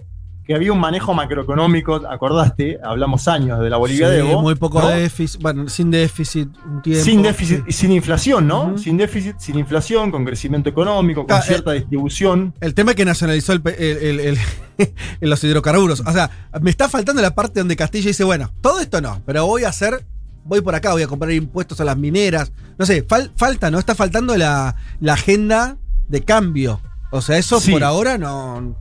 que 0.49 0.55
había 0.55 0.73
un 0.73 0.81
manejo 0.81 1.13
macroeconómico, 1.13 1.97
acordaste, 2.11 2.79
hablamos 2.83 3.29
años 3.29 3.61
de 3.61 3.69
la 3.69 3.77
Bolivia 3.77 4.07
Sí, 4.09 4.15
de 4.15 4.21
Evo. 4.21 4.41
Muy 4.41 4.55
poco 4.55 4.81
¿no? 4.81 4.89
déficit. 4.89 5.43
Bueno, 5.43 5.69
sin 5.69 5.91
déficit 5.91 6.49
un 6.65 6.81
tiempo. 6.81 7.05
Sin 7.05 7.21
déficit 7.23 7.65
y 7.69 7.73
sin 7.73 7.93
inflación, 7.93 8.49
¿no? 8.49 8.79
Sin 8.79 8.97
déficit, 8.97 9.37
sin 9.39 9.59
inflación, 9.59 10.11
con 10.11 10.25
crecimiento 10.25 10.71
económico, 10.71 11.27
con 11.27 11.37
Ah, 11.37 11.43
cierta 11.43 11.73
distribución. 11.73 12.55
El 12.63 12.73
tema 12.73 12.93
es 12.93 12.97
que 12.97 13.05
nacionalizó 13.05 13.53
el, 13.53 14.39
los 15.21 15.45
hidrocarburos. 15.45 16.01
O 16.01 16.13
sea, 16.13 16.31
me 16.63 16.71
está 16.71 16.89
faltando 16.89 17.21
la 17.21 17.35
parte 17.35 17.61
donde 17.61 17.77
Castillo 17.77 18.09
dice, 18.09 18.25
bueno, 18.25 18.51
todo 18.63 18.81
esto 18.81 19.03
no, 19.03 19.21
pero 19.27 19.45
voy 19.45 19.65
a 19.65 19.69
hacer, 19.69 20.07
voy 20.45 20.63
por 20.63 20.75
acá, 20.75 20.93
voy 20.93 21.03
a 21.03 21.09
comprar 21.09 21.31
impuestos 21.33 21.79
a 21.83 21.85
las 21.85 21.99
mineras. 21.99 22.53
No 22.79 22.87
sé, 22.87 23.07
fal- 23.07 23.31
falta, 23.37 23.71
¿no? 23.71 23.79
Está 23.79 23.95
faltando 23.95 24.35
la, 24.39 24.77
la 25.01 25.13
agenda 25.13 25.77
de 26.09 26.23
cambio. 26.23 26.81
O 27.11 27.21
sea, 27.21 27.37
eso 27.37 27.61
Sí. 27.61 27.71
por 27.73 27.85
ahora 27.85 28.17
no, 28.17 28.75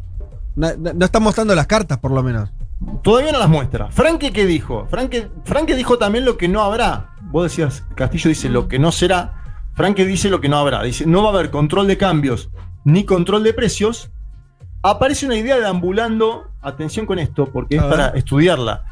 no, 0.58 0.94
no 0.94 1.06
está 1.06 1.20
mostrando 1.20 1.56
las 1.56 1.68
cartas, 1.68 2.00
por 2.00 2.12
lo 2.12 2.24
menos. 2.24 2.50
Todavía 3.04 3.32
no 3.32 3.40
las 3.40 3.50
muestra. 3.50 3.90
Franque, 3.92 4.32
¿qué 4.32 4.46
dijo? 4.46 4.88
Franque 4.90 5.76
dijo 5.76 5.98
también 5.98 6.26
lo 6.26 6.38
que 6.38 6.48
no 6.48 6.62
habrá. 6.62 7.12
Vos 7.22 7.44
decías, 7.44 7.84
Castillo 7.96 8.30
dice 8.30 8.50
lo 8.50 8.68
que 8.68 8.80
no 8.80 8.92
será. 8.92 9.62
Franque 9.74 10.06
dice 10.06 10.30
lo 10.30 10.42
que 10.42 10.50
no 10.50 10.58
habrá. 10.58 10.84
Dice, 10.84 11.06
no 11.06 11.22
va 11.24 11.30
a 11.30 11.34
haber 11.34 11.52
control 11.52 11.88
de 11.88 11.98
cambios 11.98 12.50
ni 12.84 13.04
control 13.04 13.44
de 13.44 13.54
precios. 13.54 14.12
Aparece 14.82 15.26
una 15.26 15.36
idea 15.36 15.60
deambulando, 15.60 16.52
atención 16.62 17.06
con 17.06 17.20
esto, 17.20 17.48
porque 17.52 17.76
es 17.76 17.82
ver. 17.82 17.92
para 17.92 18.08
estudiarla. 18.10 18.86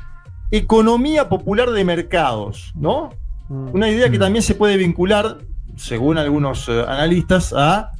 Economía 0.51 1.29
popular 1.29 1.71
de 1.71 1.85
mercados, 1.85 2.73
¿no? 2.75 3.11
Una 3.47 3.89
idea 3.89 4.09
que 4.09 4.19
también 4.19 4.43
se 4.43 4.55
puede 4.55 4.77
vincular, 4.77 5.37
según 5.77 6.17
algunos 6.17 6.67
eh, 6.67 6.83
analistas, 6.87 7.53
a 7.55 7.91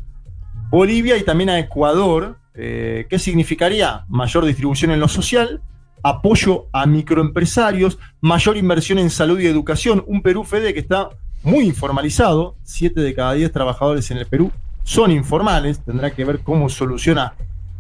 Bolivia 0.69 1.17
y 1.17 1.23
también 1.23 1.49
a 1.49 1.60
Ecuador. 1.60 2.39
Eh, 2.56 3.06
¿Qué 3.10 3.20
significaría? 3.20 4.06
Mayor 4.08 4.46
distribución 4.46 4.91
en 4.91 5.00
lo 5.00 5.08
social, 5.08 5.62
apoyo 6.04 6.68
a 6.72 6.86
microempresarios, 6.86 7.98
mayor 8.22 8.58
inversión 8.58 9.00
en 9.00 9.10
salud 9.10 9.39
y 9.39 9.48
educación. 9.48 10.04
Un 10.08 10.22
Perú 10.22 10.44
Fede 10.44 10.74
que 10.74 10.80
está 10.80 11.10
muy 11.44 11.65
informalizado. 11.65 12.56
Siete 12.63 13.02
de 13.02 13.13
cada 13.13 13.34
diez 13.34 13.52
trabajadores 13.52 14.10
en 14.12 14.18
el 14.18 14.26
Perú 14.26 14.52
son 14.84 15.12
informales. 15.12 15.80
Tendrá 15.80 16.12
que 16.12 16.24
ver 16.24 16.39
cómo 16.39 16.70
soluciona 16.70 17.34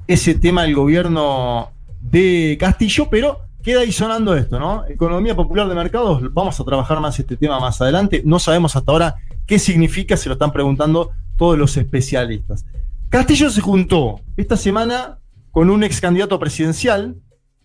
ese 0.07 0.35
tema 0.35 0.65
el 0.65 0.75
gobierno 0.75 1.71
de 2.01 2.57
Castillo, 2.59 3.07
pero 3.09 3.39
queda 3.63 3.81
ahí 3.81 3.91
sonando 3.91 4.35
esto, 4.35 4.59
¿no? 4.59 4.85
Economía 4.87 5.35
popular 5.35 5.67
de 5.67 5.73
mercados, 5.73 6.21
vamos 6.33 6.59
a 6.59 6.63
trabajar 6.63 6.99
más 6.99 7.17
este 7.19 7.35
tema 7.35 7.59
más 7.59 7.81
adelante. 7.81 8.21
No 8.23 8.37
sabemos 8.37 8.75
hasta 8.75 8.91
ahora 8.91 9.15
qué 9.47 9.57
significa, 9.57 10.15
se 10.17 10.29
lo 10.29 10.33
están 10.33 10.51
preguntando 10.51 11.11
todos 11.35 11.57
los 11.57 11.75
especialistas. 11.75 12.65
Castillo 13.09 13.49
se 13.49 13.61
juntó 13.61 14.19
esta 14.37 14.57
semana 14.57 15.19
con 15.51 15.69
un 15.69 15.83
ex 15.83 16.01
candidato 16.01 16.39
presidencial. 16.39 17.15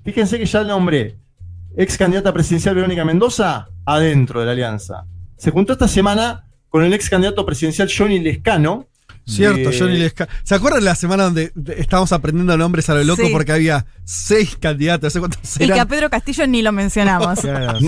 Fíjense 0.04 0.38
que 0.38 0.46
ya 0.46 0.60
el 0.60 0.68
nombré. 0.68 1.18
Ex 1.76 1.96
candidata 1.96 2.32
presidencial 2.32 2.74
Verónica 2.74 3.04
Mendoza, 3.04 3.68
adentro 3.84 4.40
de 4.40 4.46
la 4.46 4.52
alianza. 4.52 5.04
Se 5.36 5.50
juntó 5.50 5.72
esta 5.72 5.88
semana 5.88 6.46
con 6.68 6.84
el 6.84 6.92
ex 6.92 7.08
candidato 7.08 7.44
presidencial 7.46 7.88
Johnny 7.96 8.18
Lescano. 8.20 8.86
Cierto, 9.26 9.70
de- 9.70 9.78
Johnny 9.78 9.96
Lesca. 9.98 10.28
¿Se 10.42 10.54
acuerdan 10.56 10.80
de 10.80 10.86
la 10.86 10.94
semana 10.96 11.24
donde 11.24 11.52
de- 11.54 11.74
estábamos 11.80 12.10
aprendiendo 12.12 12.56
nombres 12.56 12.88
a 12.90 12.94
lo 12.94 13.04
loco 13.04 13.22
Sí. 13.24 13.28
porque 13.32 13.52
había 13.52 13.86
seis 14.04 14.56
candidatos? 14.58 15.04
No 15.04 15.10
sé 15.10 15.18
cuántos 15.20 15.56
Y 15.60 15.66
que 15.68 15.78
a. 15.78 15.84
Pedro 15.86 16.10
Castillo 16.10 16.46
ni 16.48 16.62
lo 16.62 16.72
mencionamos. 16.72 17.38
Claro, 17.42 17.78
sí. 17.78 17.86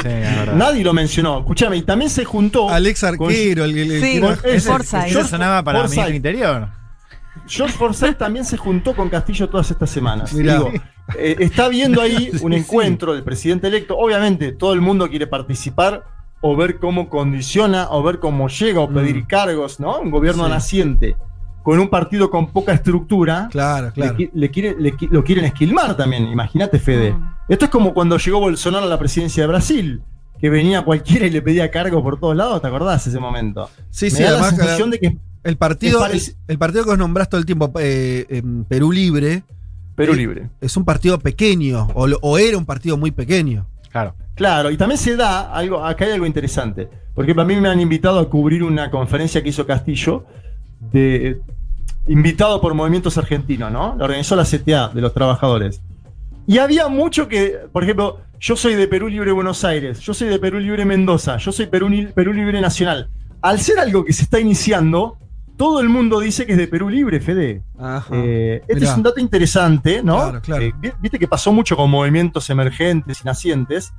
Nadie 0.55 0.85
lo 0.85 0.93
mencionó. 0.93 1.41
Escúchame, 1.41 1.79
y 1.79 1.83
también 1.83 2.11
se 2.11 2.25
juntó. 2.25 2.69
Alex 2.71 3.01
con- 3.17 3.29
Arquero, 3.31 3.65
el, 3.65 3.77
el- 3.77 3.91
el 3.93 4.03
Sí, 4.03 4.21
con- 4.21 4.37
Forsyth. 4.37 5.07
Eso 5.07 5.27
sonaba 5.27 5.63
para 5.65 5.83
ministro 5.85 6.11
interior. 6.15 6.69
George 7.47 7.77
Forsyth 7.77 8.17
también 8.19 8.45
se 8.45 8.57
juntó 8.57 8.95
con 8.95 9.09
Castillo 9.09 9.49
todas 9.49 9.71
estas 9.71 9.91
semanas. 9.91 10.33
Mirá. 10.33 10.55
Digo, 10.59 10.71
eh, 11.19 11.37
está 11.41 11.69
viendo 11.69 12.01
ahí 12.01 12.31
un 12.43 12.53
encuentro 12.53 13.13
del 13.15 13.23
presidente 13.25 13.67
electo. 13.69 13.97
Obviamente, 13.97 14.53
todo 14.53 14.73
el 14.73 14.81
mundo 14.81 15.09
quiere 15.09 15.27
participar 15.27 16.05
o 16.41 16.57
ver 16.57 16.79
cómo 16.79 17.09
condiciona 17.09 17.89
o 17.91 18.03
ver 18.03 18.19
cómo 18.19 18.49
llega 18.49 18.81
o 18.81 18.89
pedir 18.89 19.17
Mm. 19.17 19.27
cargos, 19.27 19.79
¿no? 19.81 19.99
Un 20.01 20.11
gobierno 20.11 20.45
Sí. 20.45 20.51
naciente 20.51 21.17
con 21.63 21.79
un 21.79 21.89
partido 21.89 22.29
con 22.31 22.49
poca 22.51 22.73
estructura. 22.73 23.49
Claro, 23.53 23.87
Le, 23.89 23.93
claro. 23.93 24.17
le 24.33 24.51
quiere- 24.51 24.75
le 24.79 24.95
lo 25.11 25.23
quieren 25.23 25.45
esquilmar 25.45 25.97
también, 25.97 26.25
imagínate, 26.27 26.79
Fede. 26.81 27.13
Mm. 27.13 27.35
Esto 27.49 27.65
es 27.67 27.71
como 27.71 27.95
cuando 27.95 28.17
llegó 28.19 28.41
Bolsonaro 28.41 28.87
a 28.87 28.89
la 28.89 28.99
presidencia 28.99 29.45
de 29.45 29.47
Brasil, 29.47 30.03
que 30.41 30.51
venía 30.51 30.83
cualquiera 30.83 31.25
y 31.27 31.31
le 31.31 31.41
pedía 31.43 31.71
cargos 31.71 32.03
por 32.03 32.19
todos 32.19 32.35
lados, 32.35 32.61
¿te 32.61 32.67
acordás 32.67 33.07
ese 33.07 33.21
momento? 33.21 33.71
Sí, 33.91 34.07
Me 34.07 34.11
sí, 34.11 34.23
da 34.25 34.31
la 34.31 34.39
además 34.39 34.57
sensación 34.57 34.91
de 34.91 34.99
que 34.99 35.17
el 35.45 35.57
partido, 35.57 36.07
el, 36.07 36.21
el 36.49 36.59
partido 36.59 36.85
que 36.85 36.91
os 36.91 36.99
nombrás 36.99 37.29
todo 37.29 37.41
el 37.41 37.47
tiempo, 37.47 37.73
eh, 37.79 38.27
en 38.29 38.65
Perú 38.65 38.93
Libre, 38.93 39.45
Perú 39.95 40.15
Eh, 40.15 40.17
Libre. 40.17 40.51
Es 40.61 40.77
un 40.77 40.85
partido 40.85 41.19
pequeño, 41.19 41.89
o, 41.95 42.39
era 42.39 42.57
un 42.57 42.67
partido 42.67 42.97
muy 42.97 43.11
pequeño. 43.11 43.67
Claro. 43.91 44.15
Claro, 44.35 44.71
y 44.71 44.77
también 44.79 44.99
se 44.99 45.17
da 45.17 45.53
algo, 45.53 45.85
acá 45.85 46.07
hay 46.07 46.13
algo 46.13 46.27
interesante. 46.27 46.89
Porque 47.15 47.33
a 47.33 47.45
mí 47.45 47.57
me 47.57 47.69
han 47.69 47.81
invitado 47.81 48.19
a 48.19 48.31
cubrir 48.31 48.63
una 48.63 48.91
conferencia 48.91 49.43
que 49.43 49.51
hizo 49.51 49.67
Castillo, 49.67 50.25
de, 50.91 51.41
invitado 52.09 52.61
por 52.61 52.73
movimientos 52.73 53.19
argentinos, 53.19 53.71
¿no? 53.71 53.95
La 53.99 54.05
organizó 54.05 54.35
la 54.35 54.45
CTA 54.45 54.89
de 54.89 55.01
los 55.03 55.13
trabajadores. 55.13 55.83
Y 56.47 56.59
había 56.59 56.89
mucho 56.89 57.29
que, 57.29 57.59
por 57.71 57.85
ejemplo, 57.85 58.21
yo 58.41 58.57
soy 58.57 58.75
de 58.75 58.89
Perú 58.89 59.09
Libre 59.09 59.31
Buenos 59.31 59.63
Aires, 59.65 60.01
yo 60.01 60.15
soy 60.15 60.29
de 60.29 60.39
Perú 60.39 60.59
Libre 60.59 60.87
Mendoza, 60.87 61.37
yo 61.37 61.53
soy 61.53 61.67
Perú, 61.67 61.91
Perú 62.15 62.33
Libre 62.33 62.61
Nacional. 62.61 63.11
Al 63.43 63.61
ser 63.61 63.79
algo 63.79 64.05
que 64.05 64.13
se 64.15 64.23
está 64.23 64.41
iniciando, 64.41 65.19
todo 65.57 65.81
el 65.81 65.89
mundo 65.89 66.21
dice 66.21 66.47
que 66.47 66.53
es 66.53 66.59
de 66.59 66.67
Perú 66.69 66.89
Libre, 66.89 67.21
Fede. 67.21 67.63
Ajá. 67.79 68.07
Eh, 68.17 68.61
este 68.63 68.75
Mirá. 68.77 68.91
es 68.91 68.97
un 68.97 69.03
dato 69.03 69.21
interesante, 69.21 70.03
¿no? 70.03 70.17
Claro, 70.19 70.41
claro. 70.41 70.63
Eh, 70.65 70.73
vi- 70.81 70.93
Viste 71.01 71.19
que 71.19 71.29
pasó 71.29 71.53
mucho 71.53 71.77
con 71.77 71.91
movimientos 71.91 72.49
emergentes 72.51 73.21
y 73.21 73.25
nacientes. 73.25 73.93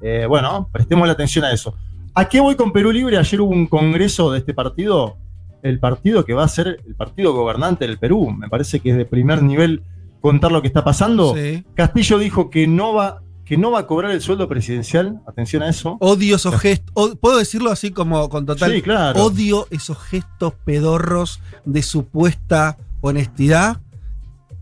Eh, 0.00 0.24
bueno, 0.28 0.68
prestemos 0.72 1.06
la 1.06 1.12
atención 1.12 1.44
a 1.44 1.52
eso. 1.52 1.74
¿A 2.14 2.24
qué 2.28 2.40
voy 2.40 2.54
con 2.56 2.72
Perú 2.72 2.90
Libre? 2.90 3.18
Ayer 3.18 3.40
hubo 3.40 3.50
un 3.52 3.66
congreso 3.66 4.30
de 4.32 4.38
este 4.38 4.54
partido, 4.54 5.16
el 5.62 5.78
partido 5.78 6.24
que 6.24 6.32
va 6.34 6.44
a 6.44 6.48
ser 6.48 6.80
el 6.86 6.94
partido 6.94 7.32
gobernante 7.34 7.86
del 7.86 7.98
Perú. 7.98 8.30
Me 8.30 8.48
parece 8.48 8.80
que 8.80 8.90
es 8.90 8.96
de 8.96 9.04
primer 9.04 9.42
nivel 9.42 9.82
contar 10.20 10.52
lo 10.52 10.60
que 10.62 10.68
está 10.68 10.82
pasando. 10.84 11.34
Sí. 11.34 11.64
Castillo 11.74 12.18
dijo 12.18 12.50
que 12.50 12.66
no 12.66 12.94
va 12.94 13.20
que 13.50 13.58
no 13.58 13.72
va 13.72 13.80
a 13.80 13.86
cobrar 13.88 14.12
el 14.12 14.20
sueldo 14.20 14.48
presidencial. 14.48 15.20
Atención 15.26 15.64
a 15.64 15.68
eso. 15.68 15.96
Odio 15.98 16.36
esos 16.36 16.54
gestos. 16.60 17.16
¿Puedo 17.20 17.36
decirlo 17.36 17.72
así 17.72 17.90
como 17.90 18.28
con 18.28 18.46
total? 18.46 18.70
Sí, 18.70 18.80
claro. 18.80 19.24
Odio 19.24 19.66
esos 19.70 19.98
gestos 19.98 20.52
pedorros 20.64 21.40
de 21.64 21.82
supuesta 21.82 22.76
honestidad 23.00 23.78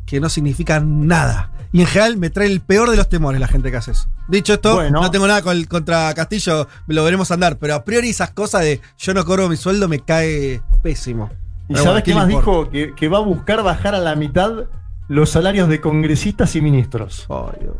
que 0.06 0.20
no 0.20 0.30
significan 0.30 1.06
nada. 1.06 1.52
Y 1.70 1.82
en 1.82 1.86
general 1.86 2.16
me 2.16 2.30
trae 2.30 2.46
el 2.46 2.62
peor 2.62 2.88
de 2.88 2.96
los 2.96 3.10
temores 3.10 3.38
la 3.38 3.46
gente 3.46 3.70
que 3.70 3.76
hace 3.76 3.90
eso. 3.90 4.08
Dicho 4.26 4.54
esto, 4.54 4.76
Bueno. 4.76 5.02
no 5.02 5.10
tengo 5.10 5.26
nada 5.26 5.42
con- 5.42 5.64
contra 5.64 6.14
Castillo, 6.14 6.66
lo 6.86 7.04
veremos 7.04 7.30
andar, 7.30 7.58
pero 7.58 7.74
a 7.74 7.84
priori 7.84 8.08
esas 8.08 8.30
cosas 8.30 8.62
de 8.62 8.80
yo 8.96 9.12
no 9.12 9.22
cobro 9.26 9.50
mi 9.50 9.56
sueldo 9.58 9.86
me 9.86 10.00
cae 10.00 10.62
pésimo. 10.82 11.28
¿Y 11.68 11.74
Pero 11.74 11.84
sabes 11.84 11.92
bueno, 11.92 12.04
qué 12.06 12.14
más 12.14 12.30
importa? 12.30 12.50
dijo? 12.50 12.70
Que, 12.70 12.94
que 12.94 13.08
va 13.08 13.18
a 13.18 13.20
buscar 13.20 13.62
bajar 13.62 13.94
a 13.94 13.98
la 13.98 14.14
mitad 14.16 14.64
los 15.08 15.28
salarios 15.28 15.68
de 15.68 15.78
congresistas 15.82 16.56
y 16.56 16.62
ministros. 16.62 17.26
Ay, 17.28 17.58
Dios. 17.60 17.74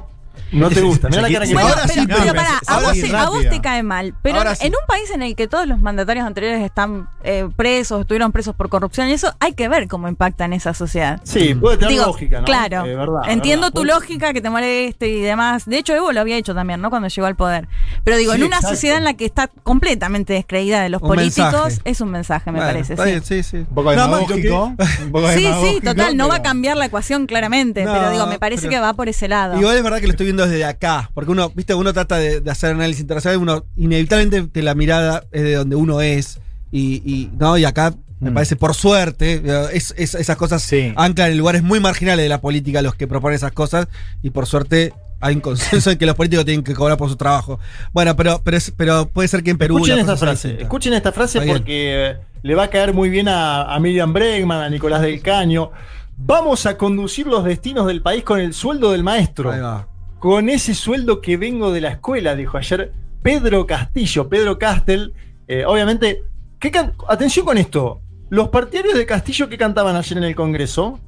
No 0.52 0.68
te 0.70 0.80
gusta. 0.82 1.08
Mira 1.08 1.22
la 1.22 1.30
cara 1.30 1.46
que 1.46 1.52
Bueno, 1.54 1.68
Ahora 1.68 1.82
pero, 1.86 2.00
sí, 2.02 2.06
pero 2.06 2.18
a, 2.40 2.60
ahora 2.66 2.86
vos 2.88 2.92
sí, 2.96 3.02
te, 3.10 3.16
a 3.16 3.24
vos 3.26 3.34
rápido. 3.36 3.50
te 3.52 3.60
cae 3.60 3.82
mal. 3.82 4.14
Pero 4.22 4.38
Ahora 4.38 4.54
sí. 4.54 4.66
en 4.66 4.72
un 4.72 4.86
país 4.86 5.10
en 5.10 5.22
el 5.22 5.36
que 5.36 5.48
todos 5.48 5.66
los 5.66 5.78
mandatarios 5.80 6.26
anteriores 6.26 6.62
están 6.62 7.08
eh, 7.24 7.48
presos, 7.56 8.00
estuvieron 8.02 8.32
presos 8.32 8.54
por 8.56 8.68
corrupción 8.68 9.08
y 9.08 9.12
eso, 9.12 9.32
hay 9.40 9.52
que 9.52 9.68
ver 9.68 9.88
cómo 9.88 10.08
impacta 10.08 10.44
en 10.44 10.52
esa 10.54 10.74
sociedad. 10.74 11.20
Sí, 11.24 11.54
puede 11.54 11.76
tener 11.76 11.92
Digo, 11.92 12.06
lógica, 12.06 12.38
¿no? 12.40 12.44
Claro, 12.44 12.84
Eh, 12.86 12.94
verdad, 12.96 13.20
entiendo 13.28 13.66
verdad. 13.66 13.74
tu 13.74 13.80
Puede- 13.86 13.92
lógica 13.94 14.32
que 14.32 14.40
te 14.40 14.50
moleste 14.50 15.08
y 15.08 15.20
demás. 15.20 15.66
De 15.66 15.78
hecho, 15.78 15.94
Evo 15.94 16.12
lo 16.12 16.20
había 16.20 16.36
hecho 16.36 16.54
también, 16.54 16.80
¿no? 16.80 16.90
Cuando 16.90 17.08
llegó 17.08 17.26
al 17.26 17.36
poder. 17.36 17.68
Pero 18.04 18.16
digo, 18.16 18.32
Sí, 18.32 18.40
en 18.40 18.46
una 18.46 18.56
exacto. 18.56 18.74
sociedad 18.76 18.98
en 18.98 19.04
la 19.04 19.14
que 19.14 19.24
está 19.24 19.48
completamente 19.62 20.32
descreída 20.32 20.80
de 20.82 20.88
los 20.88 21.02
Un 21.02 21.08
políticos, 21.08 21.52
mensaje. 21.52 21.80
es 21.84 22.00
un 22.00 22.10
mensaje, 22.10 22.50
me 22.52 22.58
Bueno, 22.58 22.72
parece. 22.72 22.94
bien, 23.04 23.22
sí, 23.24 23.42
sí. 23.42 23.56
Un 23.58 23.66
poco 23.66 23.90
demagógico. 23.90 24.64
Un 25.04 25.12
poco 25.12 25.28
Sí, 25.32 25.46
sí, 25.62 25.80
total, 25.82 26.16
no 26.16 26.28
va 26.28 26.36
a 26.36 26.42
cambiar 26.42 26.76
la 26.76 26.86
ecuación 26.86 27.26
claramente, 27.26 27.84
No, 27.84 27.92
pero 27.92 28.10
digo, 28.10 28.26
me 28.26 28.38
parece 28.38 28.62
pero- 28.62 28.70
que 28.72 28.80
va 28.80 28.92
por 28.94 29.08
ese 29.08 29.28
lado. 29.28 29.58
Igual 29.58 29.76
es 29.76 29.82
verdad 29.82 29.98
que 30.00 30.06
lo 30.06 30.12
estoy 30.12 30.26
viendo 30.26 30.37
desde 30.46 30.64
acá, 30.64 31.10
porque 31.14 31.30
uno, 31.30 31.50
viste, 31.54 31.74
uno 31.74 31.92
trata 31.92 32.16
de, 32.16 32.40
de 32.40 32.50
hacer 32.50 32.70
análisis 32.70 33.00
internacional, 33.00 33.38
uno 33.38 33.64
inevitablemente 33.76 34.62
la 34.62 34.74
mirada 34.74 35.24
es 35.32 35.42
de 35.42 35.54
donde 35.54 35.76
uno 35.76 36.00
es, 36.00 36.38
y, 36.70 37.02
y, 37.04 37.30
no, 37.38 37.56
y 37.58 37.64
acá 37.64 37.94
me 38.20 38.30
Mm. 38.30 38.34
parece, 38.34 38.56
por 38.56 38.74
suerte, 38.74 39.42
es, 39.72 39.94
es- 39.96 40.14
esas 40.16 40.36
cosas 40.36 40.60
Sí. 40.62 40.92
anclan 40.96 41.30
en 41.30 41.38
lugares 41.38 41.62
muy 41.62 41.78
marginales 41.80 42.24
de 42.24 42.28
la 42.28 42.40
política 42.40 42.82
los 42.82 42.94
que 42.96 43.06
proponen 43.06 43.36
esas 43.36 43.52
cosas, 43.52 43.86
y 44.22 44.30
por 44.30 44.46
suerte 44.46 44.92
hay 45.20 45.34
un 45.36 45.40
consenso 45.40 45.90
en 45.92 45.98
que 45.98 46.06
los 46.06 46.14
políticos 46.16 46.44
tienen 46.44 46.64
que 46.64 46.74
cobrar 46.74 46.96
por 46.98 47.08
su 47.08 47.16
trabajo. 47.16 47.60
Bueno, 47.92 48.16
pero, 48.16 48.40
pero, 48.44 48.56
es- 48.56 48.72
pero 48.76 49.08
puede 49.08 49.28
ser 49.28 49.42
que 49.44 49.50
en 49.52 49.58
Perú... 49.58 49.76
Escuchen 49.78 49.98
esta 50.00 50.16
frase. 50.16 50.48
distinta. 50.48 50.62
Escuchen 50.64 50.92
esta 50.94 51.12
frase 51.12 51.40
porque 51.42 52.10
eh, 52.10 52.16
le 52.42 52.54
va 52.56 52.64
a 52.64 52.70
caer 52.70 52.92
muy 52.92 53.08
bien 53.08 53.28
a, 53.28 53.72
a 53.72 53.78
Miriam 53.78 54.12
Bregman, 54.12 54.62
a 54.62 54.68
Nicolás 54.68 55.00
del 55.02 55.20
Caño. 55.22 55.70
Vamos 56.16 56.66
a 56.66 56.76
conducir 56.76 57.28
los 57.28 57.44
destinos 57.44 57.86
del 57.86 58.02
país 58.02 58.24
con 58.24 58.40
el 58.40 58.52
sueldo 58.52 58.90
del 58.90 59.04
maestro. 59.04 59.52
Ahí 59.52 59.60
va. 59.60 59.86
Con 60.18 60.48
ese 60.48 60.74
sueldo 60.74 61.20
que 61.20 61.36
vengo 61.36 61.72
de 61.72 61.80
la 61.80 61.90
escuela, 61.90 62.34
dijo 62.34 62.56
ayer 62.58 62.92
Pedro 63.22 63.66
Castillo, 63.66 64.28
Pedro 64.28 64.58
Castel. 64.58 65.12
Eh, 65.46 65.64
obviamente, 65.64 66.22
¿qué 66.58 66.72
atención 67.08 67.46
con 67.46 67.58
esto. 67.58 68.00
Los 68.30 68.48
partidarios 68.48 68.96
de 68.98 69.06
Castillo 69.06 69.48
que 69.48 69.56
cantaban 69.56 69.96
ayer 69.96 70.18
en 70.18 70.24
el 70.24 70.34
Congreso, 70.34 70.98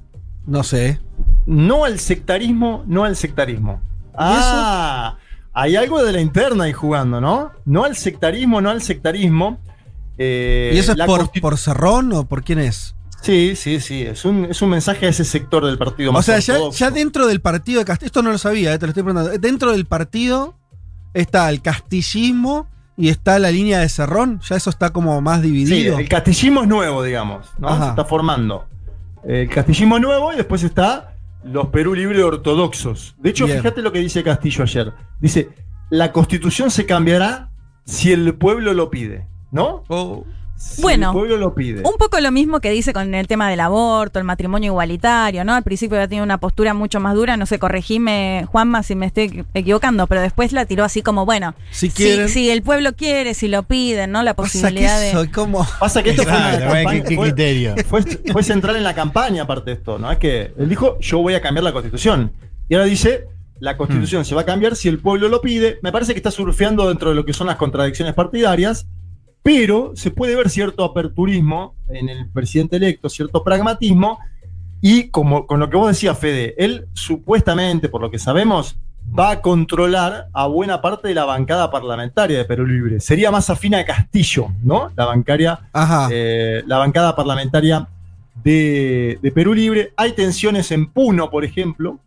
No 0.46 0.62
sé. 0.62 1.00
no 1.46 1.84
al 1.84 1.98
sectarismo, 1.98 2.84
no 2.86 3.04
al 3.04 3.16
sectarismo. 3.16 3.80
Ah, 4.14 5.18
hay 5.52 5.76
algo 5.76 6.02
de 6.02 6.12
la 6.12 6.20
interna 6.20 6.64
ahí 6.64 6.72
jugando, 6.72 7.20
¿no? 7.20 7.52
No 7.64 7.84
al 7.84 7.96
sectarismo, 7.96 8.60
no 8.60 8.70
al 8.70 8.80
sectarismo. 8.82 9.58
Eh, 10.18 10.72
¿Y 10.74 10.78
eso 10.78 10.92
es 10.92 10.98
por, 11.06 11.30
por 11.40 11.58
Cerrón 11.58 12.12
o 12.12 12.24
por 12.26 12.42
quién 12.44 12.58
es? 12.58 12.94
Sí, 13.22 13.54
sí, 13.56 13.80
sí. 13.80 14.02
Es 14.02 14.24
un, 14.24 14.46
es 14.46 14.62
un 14.62 14.70
mensaje 14.70 15.06
a 15.06 15.08
ese 15.10 15.24
sector 15.24 15.64
del 15.66 15.76
partido 15.78 16.10
O 16.10 16.12
más 16.14 16.24
sea, 16.24 16.38
ya, 16.38 16.56
ya 16.72 16.90
dentro 16.90 17.26
del 17.26 17.40
partido 17.40 17.80
de 17.80 17.84
Castillo, 17.84 18.06
esto 18.06 18.22
no 18.22 18.30
lo 18.32 18.38
sabía, 18.38 18.72
eh, 18.72 18.78
te 18.78 18.86
lo 18.86 18.90
estoy 18.90 19.02
preguntando. 19.02 19.38
Dentro 19.38 19.72
del 19.72 19.84
partido 19.86 20.54
está 21.14 21.48
el 21.50 21.60
castillismo 21.60 22.66
y 22.96 23.08
está 23.08 23.38
la 23.38 23.50
línea 23.50 23.78
de 23.80 23.88
Cerrón. 23.88 24.40
Ya 24.48 24.56
eso 24.56 24.70
está 24.70 24.90
como 24.90 25.20
más 25.20 25.40
Sí, 25.42 25.46
dividido. 25.48 25.98
el 25.98 26.08
castillismo 26.08 26.62
es 26.62 26.68
nuevo, 26.68 27.02
digamos, 27.02 27.46
¿no? 27.58 27.76
Se 27.82 27.88
está 27.90 28.04
formando. 28.04 28.66
El 29.24 29.48
castillismo 29.48 29.96
es 29.96 30.02
nuevo 30.02 30.32
y 30.32 30.36
después 30.36 30.62
está 30.62 31.14
los 31.44 31.68
Perú 31.68 31.94
Libre 31.94 32.22
ortodoxos. 32.22 33.14
De 33.18 33.30
hecho, 33.30 33.46
Bien. 33.46 33.58
fíjate 33.58 33.82
lo 33.82 33.92
que 33.92 33.98
dice 33.98 34.22
Castillo 34.22 34.62
ayer. 34.64 34.92
Dice, 35.20 35.48
la 35.90 36.12
constitución 36.12 36.70
se 36.70 36.86
cambiará 36.86 37.50
si 37.84 38.12
el 38.12 38.34
pueblo 38.34 38.72
lo 38.74 38.88
pide, 38.90 39.26
¿no? 39.50 39.84
Oh, 39.88 40.24
Si 40.60 40.82
Bueno, 40.82 41.08
el 41.08 41.12
pueblo 41.16 41.36
lo 41.38 41.54
pide. 41.54 41.80
Un 41.84 41.96
poco 41.98 42.20
lo 42.20 42.30
mismo 42.30 42.60
que 42.60 42.70
dice 42.70 42.92
con 42.92 43.14
el 43.14 43.26
tema 43.26 43.48
del 43.48 43.60
aborto, 43.60 44.18
el 44.18 44.26
matrimonio 44.26 44.72
igualitario, 44.72 45.42
¿no? 45.42 45.54
Al 45.54 45.62
principio 45.62 45.96
había 45.96 46.06
tenido 46.06 46.22
una 46.22 46.36
postura 46.36 46.74
mucho 46.74 47.00
más 47.00 47.14
dura, 47.14 47.38
no 47.38 47.46
sé, 47.46 47.58
corregime, 47.58 48.44
Juanma, 48.52 48.82
si 48.82 48.94
me 48.94 49.06
estoy 49.06 49.28
equi- 49.30 49.44
equivocando, 49.54 50.06
pero 50.06 50.20
después 50.20 50.52
la 50.52 50.66
tiró 50.66 50.84
así 50.84 51.00
como, 51.00 51.24
bueno, 51.24 51.54
si 51.70 51.88
si, 51.88 51.94
quieren. 51.94 52.28
si 52.28 52.50
el 52.50 52.62
pueblo 52.62 52.92
quiere, 52.94 53.32
si 53.32 53.48
lo 53.48 53.62
piden, 53.62 54.12
¿no? 54.12 54.22
La 54.22 54.34
pasa 54.34 54.52
que 54.52 54.58
posibilidad 54.58 55.00
de... 55.00 55.10
esto 56.10 56.24
fue, 56.24 56.84
campaña- 56.84 57.04
¿qué- 57.04 57.16
criterio? 57.16 57.74
fue, 57.88 58.02
fue 58.02 58.42
central 58.42 58.76
en 58.76 58.84
la 58.84 58.94
campaña, 58.94 59.44
aparte 59.44 59.70
de 59.70 59.76
esto, 59.76 59.98
¿no? 59.98 60.12
Es 60.12 60.18
que 60.18 60.52
él 60.58 60.68
dijo, 60.68 60.98
yo 61.00 61.18
voy 61.20 61.34
a 61.34 61.40
cambiar 61.40 61.64
la 61.64 61.72
constitución. 61.72 62.32
Y 62.68 62.74
ahora 62.74 62.84
dice, 62.86 63.24
la 63.60 63.74
Hmm. 63.74 63.76
constitución 63.78 64.24
se 64.26 64.34
va 64.34 64.42
a 64.42 64.44
cambiar 64.44 64.76
si 64.76 64.88
el 64.88 64.98
pueblo 64.98 65.28
lo 65.28 65.40
pide. 65.40 65.78
Me 65.82 65.90
parece 65.90 66.12
que 66.12 66.18
está 66.18 66.30
surfeando 66.30 66.86
dentro 66.88 67.08
de 67.10 67.14
lo 67.16 67.24
que 67.24 67.32
son 67.32 67.46
las 67.46 67.56
contradicciones 67.56 68.12
partidarias, 68.14 68.86
pero 69.42 69.92
se 69.94 70.10
puede 70.10 70.36
ver 70.36 70.50
cierto 70.50 70.84
aperturismo 70.84 71.74
en 71.88 72.08
el 72.08 72.28
presidente 72.28 72.76
electo, 72.76 73.08
cierto 73.08 73.42
pragmatismo, 73.42 74.18
y 74.80 75.08
como 75.08 75.46
con 75.46 75.60
lo 75.60 75.68
que 75.68 75.76
vos 75.76 75.88
decías, 75.88 76.18
Fede, 76.18 76.54
él 76.58 76.86
supuestamente, 76.94 77.88
por 77.88 78.00
lo 78.00 78.10
que 78.10 78.18
sabemos, 78.18 78.76
va 79.18 79.30
a 79.30 79.40
controlar 79.40 80.28
a 80.32 80.46
buena 80.46 80.80
parte 80.80 81.08
de 81.08 81.14
la 81.14 81.24
bancada 81.24 81.70
parlamentaria 81.70 82.38
de 82.38 82.44
Perú 82.44 82.66
Libre. 82.66 83.00
Sería 83.00 83.30
más 83.30 83.50
afín 83.50 83.74
a 83.74 83.84
Castillo, 83.84 84.48
¿no? 84.62 84.90
La 84.96 85.06
bancaria 85.06 85.60
eh, 86.10 86.62
la 86.66 86.78
bancada 86.78 87.14
parlamentaria 87.14 87.88
de, 88.42 89.18
de 89.20 89.32
Perú 89.32 89.54
Libre. 89.54 89.92
Hay 89.96 90.12
tensiones 90.12 90.70
en 90.70 90.86
Puno, 90.86 91.30
por 91.30 91.44
ejemplo. 91.44 91.98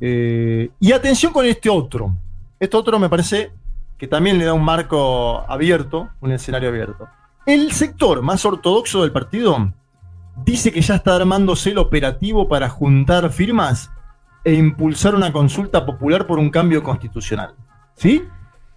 Eh, 0.00 0.70
y 0.80 0.92
atención 0.92 1.32
con 1.32 1.44
este 1.44 1.68
otro. 1.68 2.14
Este 2.58 2.76
otro 2.76 2.98
me 2.98 3.08
parece 3.08 3.50
que 3.98 4.06
también 4.06 4.38
le 4.38 4.44
da 4.44 4.54
un 4.54 4.64
marco 4.64 5.44
abierto, 5.48 6.08
un 6.20 6.32
escenario 6.32 6.68
abierto. 6.68 7.08
El 7.44 7.72
sector 7.72 8.22
más 8.22 8.44
ortodoxo 8.44 9.02
del 9.02 9.12
partido 9.12 9.72
dice 10.44 10.72
que 10.72 10.80
ya 10.80 10.94
está 10.96 11.16
armándose 11.16 11.70
el 11.70 11.78
operativo 11.78 12.48
para 12.48 12.68
juntar 12.68 13.30
firmas 13.30 13.90
e 14.44 14.54
impulsar 14.54 15.14
una 15.14 15.32
consulta 15.32 15.84
popular 15.84 16.26
por 16.26 16.38
un 16.38 16.50
cambio 16.50 16.82
constitucional. 16.82 17.54
¿Sí? 17.94 18.24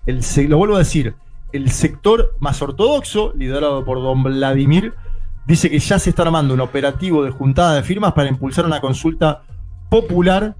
El, 0.05 0.21
lo 0.49 0.57
vuelvo 0.57 0.75
a 0.75 0.79
decir, 0.79 1.15
el 1.53 1.69
sector 1.69 2.35
más 2.39 2.61
ortodoxo, 2.61 3.33
liderado 3.35 3.85
por 3.85 4.01
don 4.01 4.23
Vladimir, 4.23 4.95
dice 5.45 5.69
que 5.69 5.79
ya 5.79 5.99
se 5.99 6.09
está 6.09 6.23
armando 6.23 6.53
un 6.53 6.61
operativo 6.61 7.23
de 7.23 7.31
juntada 7.31 7.75
de 7.75 7.83
firmas 7.83 8.13
para 8.13 8.29
impulsar 8.29 8.65
una 8.65 8.81
consulta 8.81 9.43
popular 9.89 10.55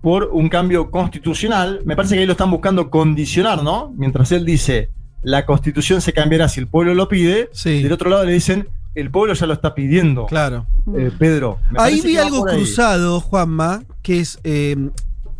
por 0.00 0.30
un 0.32 0.48
cambio 0.48 0.90
constitucional. 0.90 1.80
Me 1.84 1.96
parece 1.96 2.14
que 2.14 2.20
ahí 2.20 2.26
lo 2.26 2.32
están 2.32 2.50
buscando 2.50 2.88
condicionar, 2.90 3.62
¿no? 3.62 3.92
Mientras 3.96 4.32
él 4.32 4.44
dice, 4.44 4.88
la 5.22 5.44
constitución 5.46 6.00
se 6.00 6.12
cambiará 6.12 6.48
si 6.48 6.60
el 6.60 6.66
pueblo 6.66 6.94
lo 6.94 7.08
pide, 7.08 7.50
Sí. 7.52 7.82
del 7.82 7.92
otro 7.92 8.08
lado 8.10 8.24
le 8.24 8.32
dicen, 8.32 8.68
el 8.94 9.10
pueblo 9.10 9.34
ya 9.34 9.46
lo 9.46 9.52
está 9.52 9.74
pidiendo. 9.74 10.26
Claro. 10.26 10.66
Eh, 10.96 11.10
Pedro. 11.18 11.58
me 11.70 11.80
Ahí 11.82 12.00
vi 12.00 12.16
algo 12.16 12.48
ahí. 12.48 12.56
cruzado, 12.56 13.20
Juanma, 13.20 13.82
que 14.02 14.20
es. 14.20 14.38
eh, 14.44 14.76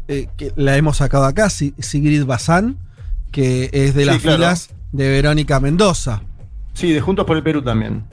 eh, 0.08 0.28
que 0.36 0.52
la 0.56 0.76
hemos 0.76 0.98
sacado 0.98 1.24
acá, 1.24 1.48
Si- 1.50 1.72
Sigrid 1.78 2.24
Bazán, 2.24 2.76
que 3.32 3.70
es 3.72 3.94
de 3.94 4.02
Sí, 4.02 4.06
las 4.06 4.18
claro. 4.18 4.36
filas 4.38 4.70
de 4.92 5.08
Verónica 5.08 5.60
Mendoza. 5.60 6.22
Sí, 6.74 6.92
de 6.92 7.00
Juntos 7.00 7.24
por 7.26 7.36
el 7.36 7.42
Perú 7.42 7.62
también. 7.62 8.04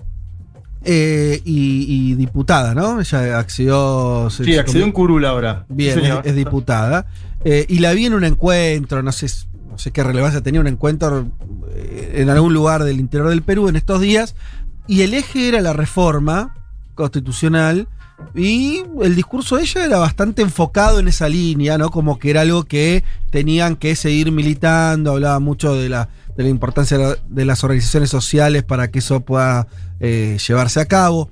Eh, 0.88 1.42
y, 1.46 2.12
y 2.12 2.16
diputada, 2.16 2.74
¿no? 2.74 3.00
Ella 3.02 3.38
accedió. 3.40 4.30
se- 4.32 4.44
Sí, 4.46 4.58
accedió 4.58 4.86
en 4.86 4.92
Curul 4.92 5.26
ahora. 5.26 5.66
Bien, 5.70 6.00
es, 6.24 6.36
diputada. 6.36 7.06
Eh, 7.44 7.66
y 7.70 7.80
la 7.80 7.92
vi 7.94 8.06
en 8.08 8.14
un 8.14 8.24
encuentro, 8.24 9.04
no 9.04 9.12
sé, 9.12 9.28
no 9.70 9.78
sé 9.78 9.92
qué 9.92 10.04
relevancia 10.04 10.42
tenía 10.42 10.62
un 10.62 10.68
encuentro 10.68 11.28
eh, 11.76 12.14
en 12.16 12.30
algún 12.30 12.54
lugar 12.54 12.84
del 12.84 13.00
interior 13.00 13.30
del 13.30 13.44
Perú 13.44 13.68
en 13.70 13.76
estos 13.76 14.02
días. 14.02 14.36
Y 14.88 15.02
el 15.02 15.14
eje 15.14 15.50
era 15.50 15.62
la 15.62 15.74
reforma 15.74 16.56
constitucional. 16.96 17.88
Y 18.34 18.82
el 19.04 19.16
discurso 19.16 19.58
de 19.58 19.62
ella 19.64 19.86
era 19.86 19.98
bastante 20.00 20.42
enfocado 20.42 21.00
en 21.00 21.08
esa 21.08 21.30
línea, 21.30 21.78
¿no? 21.78 21.92
Como 21.92 22.18
que 22.18 22.32
era 22.32 22.42
algo 22.42 22.64
que 22.64 23.04
tenían 23.30 23.76
que 23.76 23.96
seguir 23.96 24.32
militando. 24.32 25.12
Hablaba 25.12 25.40
mucho 25.40 25.76
de 25.76 25.88
la, 25.90 26.10
de 26.36 26.44
la 26.44 26.50
importancia 26.50 26.98
de 26.98 27.46
las 27.46 27.64
organizaciones 27.64 28.10
sociales 28.10 28.64
para 28.64 28.90
que 28.90 29.00
eso 29.00 29.20
pueda 29.20 29.68
eh, 30.00 30.38
llevarse 30.46 30.80
a 30.80 30.86
cabo. 30.86 31.32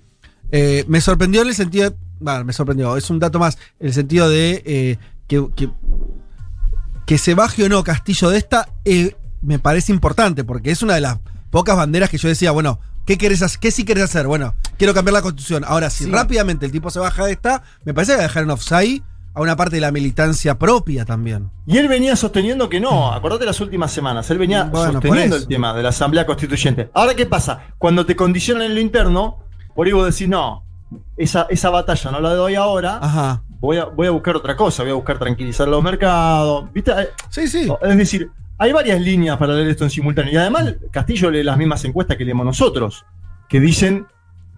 Eh, 0.51 0.85
me 0.87 1.01
sorprendió 1.01 1.41
en 1.41 1.49
el 1.49 1.55
sentido. 1.55 1.89
de- 1.89 1.95
bueno, 2.19 2.45
me 2.45 2.53
sorprendió, 2.53 2.95
es 2.97 3.09
un 3.09 3.19
dato 3.19 3.39
más. 3.39 3.57
En 3.79 3.87
el 3.87 3.93
sentido 3.93 4.29
de 4.29 4.63
eh, 4.65 4.97
que, 5.27 5.45
que, 5.55 5.69
que 7.05 7.17
se 7.17 7.33
baje 7.35 7.63
o 7.63 7.69
no 7.69 7.83
Castillo 7.83 8.29
de 8.29 8.37
esta, 8.37 8.69
me 9.41 9.59
parece 9.59 9.91
importante, 9.91 10.43
porque 10.43 10.71
es 10.71 10.81
una 10.81 10.95
de 10.95 11.01
las 11.01 11.19
pocas 11.51 11.75
banderas 11.77 12.09
que 12.09 12.17
yo 12.17 12.27
decía, 12.29 12.51
bueno, 12.51 12.79
¿qué 13.05 13.17
querés 13.17 13.41
hacer? 13.41 13.59
¿Qué 13.59 13.71
sí 13.71 13.83
querés 13.83 14.05
hacer? 14.05 14.27
Bueno, 14.27 14.55
quiero 14.77 14.93
cambiar 14.93 15.13
la 15.13 15.21
constitución. 15.21 15.63
Ahora, 15.67 15.89
si 15.89 16.05
Sí. 16.05 16.11
rápidamente 16.11 16.65
el 16.65 16.71
tipo 16.71 16.89
se 16.89 16.99
baja 16.99 17.25
de 17.25 17.33
esta, 17.33 17.63
me 17.83 17.93
parece 17.93 18.13
que 18.13 18.17
va 18.17 18.23
a 18.23 18.27
dejar 18.27 18.43
en 18.43 18.51
offside 18.51 19.03
a 19.35 19.41
una 19.41 19.55
parte 19.55 19.75
de 19.75 19.81
la 19.81 19.91
militancia 19.91 20.57
propia 20.57 21.05
también. 21.05 21.51
Y 21.67 21.77
él 21.77 21.87
venía 21.87 22.15
sosteniendo 22.15 22.69
que 22.69 22.79
no, 22.79 23.11
acordate 23.11 23.45
las 23.45 23.59
últimas 23.59 23.91
semanas, 23.91 24.29
él 24.31 24.37
venía 24.37 24.63
Bueno, 24.63 24.93
sosteniendo 24.93 25.35
el 25.35 25.47
tema 25.47 25.73
de 25.73 25.83
la 25.83 25.89
Asamblea 25.89 26.25
Constituyente. 26.25 26.89
Ahora, 26.93 27.13
¿qué 27.13 27.25
pasa? 27.25 27.67
Cuando 27.77 28.05
te 28.05 28.15
condicionan 28.15 28.67
en 28.67 28.75
lo 28.75 28.81
interno, 28.81 29.43
por 29.75 29.85
ahí 29.85 29.93
vos 29.93 30.05
decís, 30.05 30.29
no, 30.29 30.63
esa, 31.17 31.47
esa 31.49 31.69
batalla 31.69 32.11
no 32.11 32.21
la 32.21 32.33
doy 32.33 32.55
ahora, 32.55 32.97
Ajá. 33.01 33.43
voy, 33.59 33.77
a, 33.77 33.85
voy 33.85 34.07
a 34.07 34.11
buscar 34.11 34.37
otra 34.37 34.55
cosa, 34.55 34.83
voy 34.83 34.93
a 34.93 34.95
buscar 34.95 35.19
tranquilizar 35.19 35.67
los 35.67 35.83
mercados. 35.83 36.71
¿Viste? 36.73 36.93
Sí, 37.29 37.47
sí. 37.49 37.67
Es 37.81 37.97
decir, 37.97 38.31
hay 38.57 38.71
varias 38.71 39.01
líneas 39.01 39.37
para 39.37 39.53
leer 39.53 39.67
esto 39.67 39.83
en 39.83 39.89
simultáneo. 39.89 40.31
Y 40.31 40.37
además, 40.37 40.75
Castillo 40.91 41.29
lee 41.29 41.43
las 41.43 41.57
mismas 41.57 41.83
encuestas 41.83 42.15
que 42.15 42.23
leemos 42.23 42.45
nosotros, 42.45 43.05
que 43.49 43.59
dicen, 43.59 44.07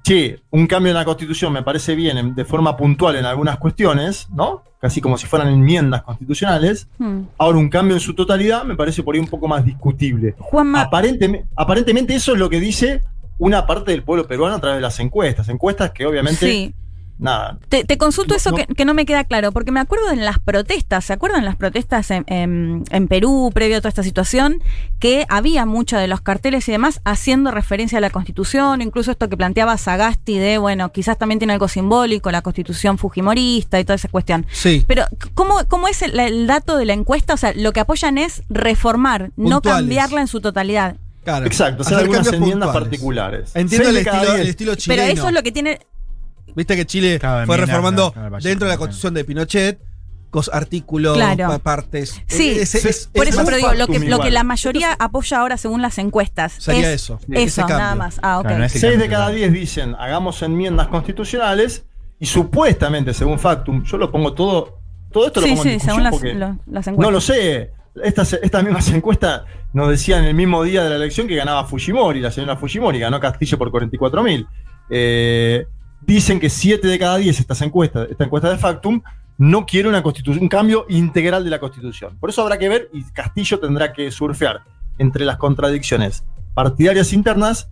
che, 0.08 0.39
un 0.52 0.67
cambio 0.67 0.91
en 0.91 0.96
la 0.98 1.04
Constitución 1.06 1.52
me 1.52 1.63
parece 1.63 1.96
bien 1.96 2.17
en- 2.17 2.36
de 2.36 2.46
forma 2.46 2.78
puntual 2.78 3.15
en 3.17 3.26
algunas 3.26 3.58
cuestiones, 3.58 4.28
¿no? 4.34 4.63
Casi 4.80 5.02
como 5.02 5.17
si 5.17 5.26
fueran 5.26 5.50
enmiendas 5.50 6.04
constitucionales. 6.04 6.88
Hmm. 6.98 7.22
Ahora, 7.38 7.58
un 7.58 7.70
cambio 7.70 7.96
en 7.96 8.00
su 8.00 8.13
totalidad 8.13 8.63
me 8.63 8.76
parece 8.76 9.04
por 9.04 9.15
ahí 9.15 9.20
un 9.22 9.28
poco 9.28 9.48
más 9.48 9.65
discutible. 9.65 10.36
Juanma, 10.38 10.82
Aparentemente, 10.82 11.48
aparentemente 11.56 12.15
eso 12.15 12.34
es 12.34 12.39
lo 12.39 12.50
que 12.50 12.60
dice 12.60 13.02
una 13.39 13.65
parte 13.65 13.91
del 13.91 14.04
pueblo 14.04 14.28
peruano 14.28 14.56
a 14.56 14.60
través 14.60 14.78
de 14.78 14.82
las 14.82 15.00
encuestas. 15.00 15.50
Encuestas 15.50 15.91
que 15.91 16.06
obviamente, 16.06 16.50
sí. 16.50 16.74
Nada, 17.19 17.58
Te, 17.69 17.84
te 17.84 17.97
consulto 17.97 18.34
No, 18.34 18.38
eso 18.38 18.51
no. 18.51 18.58
Que, 18.58 18.65
que 18.67 18.86
no 18.86 18.93
me 18.93 19.06
queda 19.06 19.23
claro, 19.23 19.51
porque 19.51 19.71
me 19.71 19.80
acuerdo 19.80 20.12
en 20.12 20.23
las 20.25 20.39
protestas, 20.39 21.06
¿se 21.06 21.13
acuerdan 21.13 21.45
las 21.45 21.56
protestas 21.56 22.12
en, 22.12 22.23
en- 22.27 22.84
en 22.89 23.08
Perú 23.08 23.51
previo 23.53 23.77
a 23.77 23.80
toda 23.82 23.89
esta 23.89 24.03
situación? 24.03 24.62
Que 24.99 25.25
había 25.30 25.65
muchos 25.65 25.99
de 25.99 26.08
los 26.08 26.21
carteles 26.21 26.67
y 26.67 26.71
demás 26.71 27.01
haciendo 27.06 27.51
referencia 27.51 27.97
a 27.97 28.01
la 28.01 28.10
Constitución, 28.10 28.82
incluso 28.82 29.12
esto 29.12 29.30
que 29.30 29.38
planteaba 29.38 29.77
Sagasti 29.77 30.38
de, 30.38 30.58
bueno, 30.58 30.91
quizás 30.91 31.17
también 31.17 31.39
tiene 31.39 31.53
algo 31.53 31.67
simbólico, 31.67 32.32
la 32.32 32.41
Constitución 32.41 32.97
fujimorista 32.97 33.80
y 33.80 33.84
toda 33.84 33.95
esa 33.95 34.08
cuestión. 34.10 34.45
Sí. 34.51 34.84
Pero, 34.88 35.06
¿cómo, 35.34 35.56
cómo 35.67 35.88
es 35.88 36.01
el, 36.01 36.19
el 36.19 36.47
dato 36.47 36.77
de 36.77 36.86
la 36.86 36.93
encuesta? 36.93 37.34
O 37.34 37.38
sea, 37.38 37.53
lo 37.56 37.73
que 37.73 37.80
apoyan 37.80 38.17
es 38.17 38.43
reformar, 38.49 39.32
no 39.38 39.62
cambiarla 39.62 40.21
en 40.21 40.27
su 40.27 40.41
totalidad. 40.41 40.95
Claro. 41.23 41.45
exacto, 41.45 41.82
hacer 41.84 41.97
algunas 41.97 42.25
enmiendas 42.32 42.67
puntuales. 42.69 42.82
particulares. 42.89 43.51
Entiendo 43.53 43.89
el 43.89 43.97
estilo, 43.97 44.36
el 44.36 44.47
estilo 44.47 44.75
chileno. 44.75 45.01
Pero 45.03 45.13
eso 45.13 45.27
es 45.27 45.34
lo 45.34 45.43
que 45.43 45.51
tiene. 45.51 45.80
Viste 46.58 46.76
que 46.76 46.86
Chile 46.86 47.20
Claro, 47.20 47.46
fue 47.46 47.56
reformando 47.56 48.13
dentro 48.41 48.67
de 48.67 48.74
la 48.74 48.78
constitución 48.78 49.13
de 49.13 49.24
Pinochet, 49.24 49.80
artículos, 50.52 51.15
Claro. 51.17 51.58
partes. 51.60 52.22
Sí, 52.28 52.50
Es- 52.60 52.76
es- 52.76 52.82
sí, 52.82 52.88
es- 52.89 53.10
Por 53.13 53.28
es 53.28 53.34
eso, 53.34 53.43
pero 53.46 53.58
digo, 53.58 53.74
lo 53.74 53.88
que, 53.88 54.00
lo 54.00 54.20
que 54.20 54.30
la 54.30 54.43
mayoría 54.43 54.93
apoya 55.00 55.39
ahora 55.39 55.58
según 55.58 55.82
las 55.82 55.98
encuestas. 55.98 56.54
Sería 56.60 56.89
es 56.91 57.02
eso, 57.04 57.20
Eso, 57.32 57.67
nada 57.67 57.96
más. 57.96 58.20
Ah, 58.22 58.39
ok. 58.39 58.48
Claro, 58.48 58.70
Seis 58.70 59.00
de 59.00 59.08
cada 59.10 59.30
diez 59.30 59.52
dicen 59.52 59.96
hagamos 59.98 60.41
enmiendas 60.43 60.88
constitucionales 60.89 61.86
y 62.20 62.26
supuestamente, 62.28 63.13
según 63.13 63.39
Factum, 63.39 63.84
yo 63.84 63.98
lo 63.98 64.12
pongo 64.12 64.34
todo, 64.34 64.80
todo 65.12 65.28
esto 65.28 65.41
lo 65.41 65.48
pongo 65.48 65.62
en 65.62 65.63
sí, 65.63 65.70
discusión 65.70 65.89
según 65.96 66.04
las, 66.04 66.12
porque 66.12 66.34
lo- 66.34 66.58
las 66.67 66.88
encuestas. 66.88 66.98
no 67.00 67.12
lo 67.12 67.22
sé. 67.22 67.72
Estas, 68.04 68.34
estas 68.34 68.63
mismas 68.63 68.88
encuestas 68.93 69.41
nos 69.74 69.89
decían 69.89 70.24
el 70.26 70.36
mismo 70.36 70.62
día 70.63 70.84
de 70.84 70.89
la 70.89 70.96
elección 70.98 71.28
que 71.28 71.36
ganaba 71.36 71.65
Fujimori, 71.65 72.20
la 72.20 72.30
señora 72.32 72.58
Fujimori, 72.58 73.00
ganó 73.00 73.20
Castillo 73.20 73.58
por 73.58 73.72
44 73.72 74.22
mil. 74.22 74.46
Dicen 76.01 76.39
que 76.39 76.49
7 76.49 76.88
de 76.88 76.99
cada 76.99 77.17
10 77.17 77.39
estas 77.39 77.62
encuestas, 77.62 78.07
esta 78.10 78.23
encuesta 78.23 78.49
de 78.49 78.57
Factum, 78.57 79.01
no 79.38 79.65
quiere 79.65 79.88
una 79.88 80.01
constitución, 80.01 80.43
un 80.43 80.49
cambio 80.49 80.86
integral 80.89 81.43
de 81.43 81.49
la 81.49 81.60
constitución. 81.60 82.17
Por 82.19 82.29
eso 82.29 82.41
habrá 82.41 82.57
que 82.57 82.69
ver 82.69 82.89
y 82.93 83.03
Castillo 83.03 83.60
tendrá 83.60 83.93
que 83.93 84.10
surfear 84.12 84.62
entre 84.97 85.25
las 85.25 85.38
contradicciones 85.38 86.23
partidarias 86.53 87.13
internas 87.13 87.69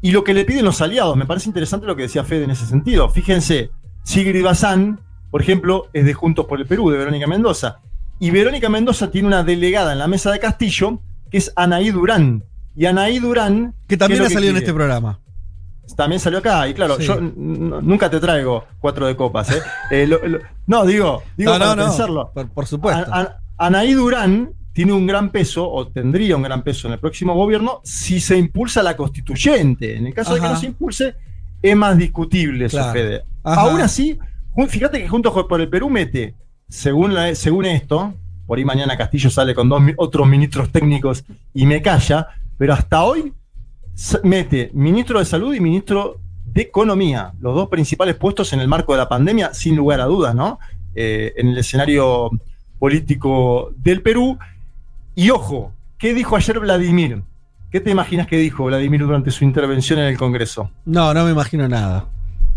y 0.00 0.10
lo 0.10 0.24
que 0.24 0.34
le 0.34 0.44
piden 0.44 0.64
los 0.64 0.80
aliados. 0.80 1.16
Me 1.16 1.26
parece 1.26 1.48
interesante 1.48 1.86
lo 1.86 1.94
que 1.94 2.02
decía 2.02 2.24
Fede 2.24 2.44
en 2.44 2.50
ese 2.50 2.66
sentido. 2.66 3.08
Fíjense, 3.10 3.70
Sigrid 4.02 4.42
Bazán, 4.42 5.00
por 5.30 5.42
ejemplo, 5.42 5.88
es 5.92 6.04
de 6.04 6.14
Juntos 6.14 6.46
por 6.46 6.60
el 6.60 6.66
Perú, 6.66 6.90
de 6.90 6.98
Verónica 6.98 7.26
Mendoza. 7.26 7.80
Y 8.18 8.30
Verónica 8.30 8.68
Mendoza 8.68 9.10
tiene 9.10 9.28
una 9.28 9.42
delegada 9.42 9.92
en 9.92 9.98
la 9.98 10.08
mesa 10.08 10.30
de 10.30 10.38
Castillo, 10.38 11.00
que 11.30 11.38
es 11.38 11.52
Anaí 11.56 11.90
Durán. 11.90 12.44
Y 12.74 12.86
Anaí 12.86 13.18
Durán. 13.18 13.74
Que 13.86 13.96
también 13.96 14.20
¿qué 14.20 14.26
ha 14.26 14.30
salido 14.30 14.50
en 14.50 14.56
este 14.58 14.72
programa. 14.72 15.20
También 15.96 16.20
salió 16.20 16.38
acá, 16.38 16.66
y 16.68 16.74
claro, 16.74 16.96
Sí. 16.98 17.04
yo 17.06 17.20
nunca 17.20 18.08
te 18.10 18.18
traigo 18.20 18.64
cuatro 18.80 19.06
de 19.06 19.16
copas, 19.16 19.50
¿eh? 19.50 19.60
Eh, 19.90 20.06
lo- 20.06 20.26
lo- 20.26 20.38
no, 20.66 20.84
digo, 20.86 21.22
digo 21.36 21.52
no, 21.52 21.58
para 21.58 21.74
no. 21.74 22.30
Por, 22.32 22.48
por 22.50 22.66
supuesto. 22.66 23.12
A- 23.12 23.20
a- 23.20 23.36
Anaí 23.58 23.92
Durán 23.92 24.50
tiene 24.72 24.92
un 24.92 25.06
gran 25.06 25.30
peso, 25.30 25.70
o 25.70 25.86
tendría 25.88 26.36
un 26.36 26.42
gran 26.42 26.62
peso 26.62 26.86
en 26.88 26.94
el 26.94 26.98
próximo 26.98 27.34
gobierno, 27.34 27.80
si 27.84 28.20
se 28.20 28.36
impulsa 28.38 28.82
la 28.82 28.96
constituyente. 28.96 29.96
En 29.96 30.06
el 30.06 30.14
caso 30.14 30.34
de 30.34 30.40
que 30.40 30.46
no 30.48 30.56
se 30.56 30.66
impulse, 30.66 31.14
es 31.60 31.76
más 31.76 31.96
discutible 31.96 32.68
Claro. 32.68 32.92
Fede. 32.92 33.24
Ajá. 33.44 33.60
Aún 33.62 33.80
así, 33.80 34.18
fíjate 34.68 35.00
que 35.02 35.08
Juntos 35.08 35.32
por 35.48 35.60
el 35.60 35.68
Perú 35.68 35.90
mete, 35.90 36.34
según, 36.68 37.14
la- 37.14 37.34
según 37.34 37.66
esto, 37.66 38.14
por 38.46 38.58
ahí 38.58 38.64
mañana 38.64 38.96
Castillo 38.96 39.30
sale 39.30 39.54
con 39.54 39.68
dos 39.68 39.80
otros 39.98 40.26
ministros 40.26 40.70
técnicos 40.70 41.24
y 41.54 41.66
me 41.66 41.82
calla, 41.82 42.26
pero 42.58 42.72
hasta 42.72 43.02
hoy 43.04 43.32
mete 44.22 44.70
ministro 44.74 45.18
de 45.18 45.24
Salud 45.24 45.54
y 45.54 45.60
ministro 45.60 46.18
de 46.44 46.62
Economía, 46.62 47.32
los 47.40 47.54
dos 47.54 47.68
principales 47.68 48.14
puestos 48.16 48.52
en 48.52 48.60
el 48.60 48.68
marco 48.68 48.92
de 48.92 48.98
la 48.98 49.08
pandemia, 49.08 49.54
sin 49.54 49.76
lugar 49.76 50.00
a 50.00 50.04
dudas, 50.06 50.34
¿no? 50.34 50.58
Eh, 50.94 51.32
en 51.36 51.48
el 51.48 51.58
escenario 51.58 52.30
político 52.78 53.72
del 53.76 54.02
Perú. 54.02 54.38
Y 55.14 55.30
ojo, 55.30 55.72
¿qué 55.98 56.14
dijo 56.14 56.36
ayer 56.36 56.58
Vladimir? 56.58 57.22
¿Qué 57.70 57.80
te 57.80 57.90
imaginas 57.90 58.26
que 58.26 58.36
dijo 58.36 58.64
Vladimir 58.64 59.00
durante 59.00 59.30
su 59.30 59.44
intervención 59.44 59.98
en 59.98 60.06
el 60.06 60.18
Congreso? 60.18 60.70
No, 60.84 61.14
no 61.14 61.24
me 61.24 61.30
imagino 61.30 61.68
nada. 61.68 62.06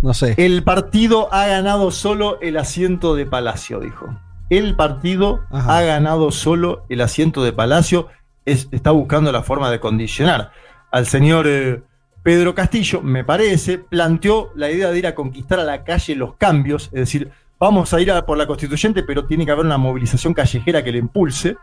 No 0.02 0.14
sé. 0.14 0.34
El 0.38 0.64
partido 0.64 1.34
ha 1.34 1.48
ganado 1.48 1.90
solo 1.92 2.40
el 2.42 2.58
asiento 2.58 3.16
de 3.16 3.26
Palacio, 3.26 3.80
dijo. 3.80 4.08
El 4.50 4.76
partido 4.76 5.42
Ajá. 5.52 5.78
ha 5.78 5.82
ganado 5.84 6.32
solo 6.32 6.86
el 6.90 7.02
asiento 7.02 7.44
de 7.44 7.54
Palacio. 7.54 8.08
Es- 8.46 8.68
está 8.72 8.92
buscando 8.92 9.32
la 9.32 9.42
forma 9.42 9.72
de 9.72 9.80
condicionar 9.80 10.52
al 10.96 11.08
señor 11.08 11.46
eh, 11.46 11.82
Pedro 12.24 12.56
Castillo, 12.56 13.02
me 13.02 13.26
parece, 13.26 13.80
planteó 13.80 14.54
la 14.56 14.72
idea 14.72 14.90
de 14.92 14.98
ir 14.98 15.08
a 15.08 15.14
conquistar 15.14 15.60
a 15.60 15.66
la 15.66 15.84
calle 15.84 16.16
los 16.16 16.36
cambios, 16.36 16.86
es 16.86 17.02
decir, 17.02 17.30
vamos 17.60 17.94
a 17.94 18.00
ir 18.00 18.14
por 18.26 18.38
la 18.38 18.48
constituyente, 18.48 19.04
pero 19.04 19.26
tiene 19.26 19.46
que 19.46 19.52
haber 19.52 19.66
una 19.66 19.78
movilización 19.78 20.34
callejera 20.34 20.86
que 20.86 20.94
le 20.94 21.00
impulse. 21.00 21.58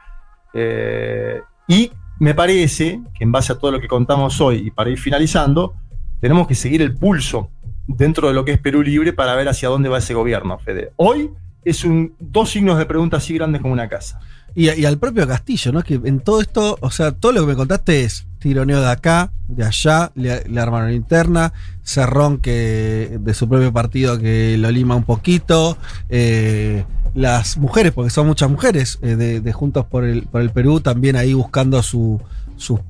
Eh, 0.53 1.41
y 1.67 1.91
me 2.19 2.35
parece 2.35 3.01
que 3.15 3.25
en 3.25 3.33
base 3.33 3.55
a 3.55 3.59
todo 3.59 3.71
lo 3.71 3.81
que 3.81 3.89
contamos 3.89 4.39
hoy 4.43 4.67
y 4.67 4.71
para 4.71 4.91
ir 4.91 4.99
finalizando, 4.99 5.77
tenemos 6.21 6.47
que 6.47 6.55
seguir 6.55 6.83
el 6.83 6.95
pulso 6.95 7.51
dentro 7.87 8.29
de 8.29 8.35
lo 8.35 8.45
que 8.45 8.53
es 8.53 8.59
Perú 8.59 8.83
Libre 8.83 9.15
para 9.15 9.35
ver 9.35 9.49
hacia 9.49 9.71
dónde 9.71 9.89
va 9.89 9.97
ese 9.97 10.13
gobierno, 10.13 10.59
Fede. 10.59 10.93
Hoy 10.97 11.31
es 11.65 11.85
un, 11.85 12.15
dos 12.19 12.51
signos 12.51 12.77
de 12.77 12.85
pregunta 12.85 13.17
así 13.17 13.33
grandes 13.33 13.63
como 13.63 13.73
una 13.73 13.89
casa. 13.89 14.21
Y, 14.55 14.71
y 14.71 14.85
al 14.85 14.99
propio 14.99 15.27
Castillo, 15.27 15.73
¿no? 15.73 15.83
Que 15.83 15.95
en 15.95 16.21
todo 16.21 16.41
esto, 16.41 16.79
o 16.81 16.91
sea, 16.91 17.13
todo 17.13 17.33
lo 17.33 17.41
que 17.43 17.47
me 17.49 17.57
contaste 17.57 18.05
es 18.05 18.27
tironeo 18.39 18.81
de 18.81 18.91
acá, 18.91 19.31
de 19.49 19.65
allá, 19.65 20.11
le, 20.15 20.45
le 20.49 20.61
armaron 20.61 20.93
interna, 20.93 21.53
Cerrón 21.85 22.39
que 22.39 23.19
de 23.21 23.35
su 23.35 23.49
propio 23.49 23.73
partido 23.73 24.19
que 24.19 24.57
lo 24.59 24.71
lima 24.71 24.97
un 24.97 25.05
poquito, 25.05 25.79
eh, 26.09 26.85
las 27.15 27.57
mujeres, 27.57 27.93
porque 27.93 28.11
son 28.11 28.27
muchas 28.27 28.51
mujeres 28.51 28.99
eh, 29.03 29.17
de, 29.17 29.41
de 29.41 29.53
Juntos 29.53 29.87
por 29.87 30.05
el, 30.05 30.23
por 30.23 30.41
el 30.41 30.51
Perú, 30.51 30.81
también 30.81 31.17
ahí 31.17 31.35
buscando 31.35 31.83
su, 31.83 32.21
su, 32.57 32.81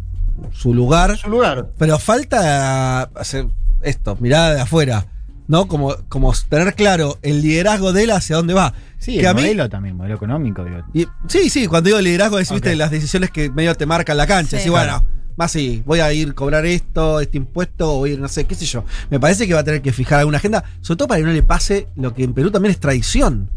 su 0.53 0.75
lugar. 0.75 1.17
Su 1.19 1.29
lugar. 1.29 1.69
Pero 1.79 1.99
falta 1.99 3.03
hacer 3.03 3.47
esto, 3.83 4.17
mirada 4.21 4.55
de 4.55 4.61
afuera, 4.63 5.07
¿no? 5.53 5.69
Como, 5.69 5.95
como 6.09 6.33
tener 6.49 6.75
claro 6.75 7.19
el 7.21 7.43
liderazgo 7.43 7.93
de 7.93 8.05
él 8.05 8.11
hacia 8.11 8.37
dónde 8.37 8.55
va. 8.55 8.73
Sí, 8.99 9.13
Que 9.17 9.21
el 9.21 9.27
a 9.27 9.35
mí- 9.35 9.43
modelo 9.43 9.69
también, 9.69 9.97
modelo 9.97 10.15
económico. 10.15 10.65
Digo. 10.65 10.79
y- 10.95 11.07
sí, 11.29 11.51
sí, 11.51 11.67
cuando 11.67 11.89
digo 11.89 12.01
liderazgo 12.01 12.39
es, 12.39 12.51
viste, 12.51 12.75
las 12.75 12.91
decisiones 12.91 13.31
que 13.31 13.51
medio 13.51 13.75
te 13.75 13.85
marcan 13.85 14.17
la 14.17 14.27
cancha. 14.27 14.59
Sí. 14.59 14.71
Bueno, 14.71 15.05
más 15.37 15.53
sí, 15.53 15.83
voy 15.85 16.01
a 16.01 16.11
ir 16.13 16.31
a 16.31 16.33
cobrar 16.33 16.65
esto, 16.65 17.21
este 17.21 17.37
impuesto, 17.37 17.95
o 17.95 17.99
voy 17.99 18.11
a 18.11 18.13
ir, 18.15 18.19
no 18.21 18.29
sé, 18.29 18.47
qué 18.47 18.55
sé 18.55 18.65
yo. 18.65 18.85
Me 19.11 19.21
parece 19.21 19.47
que 19.47 19.53
va 19.55 19.61
a 19.61 19.65
tener 19.65 19.83
que 19.83 19.93
fijar 19.93 20.21
alguna 20.21 20.39
agenda, 20.39 20.65
sobre 20.81 20.97
todo 20.99 21.09
para 21.09 21.21
que 21.21 21.27
no 21.27 21.33
le 21.33 21.43
pase 21.43 21.87
lo 21.97 22.15
que 22.15 22.25
en 22.25 22.33
Perú 22.33 22.51
también 22.51 22.73
es 22.73 22.81
traición. 22.81 23.51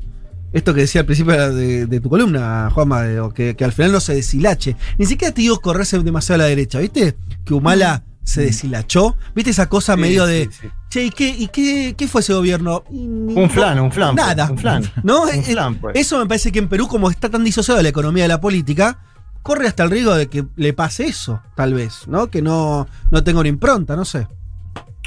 Esto 0.51 0.73
que 0.73 0.81
decía 0.81 1.01
al 1.01 1.05
principio 1.05 1.53
de, 1.53 1.85
de 1.85 1.99
tu 1.99 2.09
columna, 2.09 2.69
Juanma, 2.73 3.03
de- 3.03 3.29
que, 3.33 3.55
que 3.55 3.63
al 3.65 3.71
final 3.71 3.91
no 3.93 3.99
se 4.01 4.15
deshilache. 4.15 4.75
Ni 4.97 5.05
siquiera 5.05 5.33
te 5.33 5.41
digo 5.41 5.59
correrse 5.61 5.97
demasiado 5.99 6.41
a 6.41 6.45
la 6.45 6.49
derecha, 6.49 6.79
¿viste? 6.79 7.15
Que 7.45 7.53
Humala 7.53 8.03
se 8.25 8.41
deshilachó. 8.41 9.15
¿Viste 9.33 9.51
esa 9.51 9.69
cosa 9.69 9.95
Sí, 9.95 10.01
medio 10.01 10.25
de. 10.25 10.49
sí. 10.51 10.67
Che, 10.89 11.05
¿y 11.05 11.09
qué, 11.11 11.29
y 11.29 11.47
qué, 11.47 11.95
qué 11.97 12.07
fue 12.09 12.19
ese 12.21 12.33
gobierno? 12.33 12.83
Un 12.89 13.49
flan, 13.49 13.79
un 13.79 13.91
flan. 13.91 14.15
pues, 14.15 14.27
Nada. 14.27 14.49
Un 14.51 14.57
flan. 14.57 14.83
¿No? 15.03 15.23
Un 15.23 15.29
Eh, 15.29 15.41
flan, 15.43 15.75
pues. 15.75 15.95
Eso 15.95 16.19
me 16.19 16.25
parece 16.25 16.51
que 16.51 16.59
en 16.59 16.67
Perú, 16.67 16.87
como 16.89 17.09
está 17.09 17.29
tan 17.29 17.43
disociado 17.45 17.77
de 17.77 17.83
la 17.83 17.89
economía 17.89 18.23
de 18.25 18.27
la 18.29 18.41
política, 18.41 18.99
corre 19.41 19.67
hasta 19.67 19.83
el 19.83 19.91
riesgo 19.91 20.15
de 20.15 20.27
que 20.27 20.45
le 20.57 20.73
pase 20.73 21.05
eso, 21.05 21.41
tal 21.55 21.73
vez, 21.75 22.07
¿no? 22.07 22.27
Que 22.31 22.41
no, 22.41 22.87
no 23.11 23.23
tenga 23.23 23.39
una 23.41 23.49
impronta, 23.49 23.95
no 23.95 24.03
sé. 24.03 24.27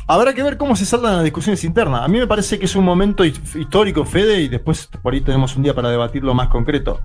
Habrá 0.07 0.33
que 0.33 0.43
ver 0.43 0.57
cómo 0.57 0.75
se 0.75 0.87
saldan 0.87 1.17
las 1.17 1.25
discusiones 1.25 1.63
internas. 1.65 2.03
A 2.03 2.09
mí 2.09 2.19
me 2.19 2.27
parece 2.27 2.59
que 2.59 2.65
es 2.65 2.75
un 2.77 2.85
momento 2.85 3.25
his- 3.25 3.57
histórico, 3.57 4.05
Fede, 4.07 4.41
y 4.41 4.49
después 4.49 4.89
por 5.03 5.13
ahí 5.13 5.21
tenemos 5.21 5.55
un 5.57 5.65
día 5.65 5.75
para 5.75 5.91
debatirlo 5.91 6.33
más 6.35 6.49
concreto, 6.49 7.01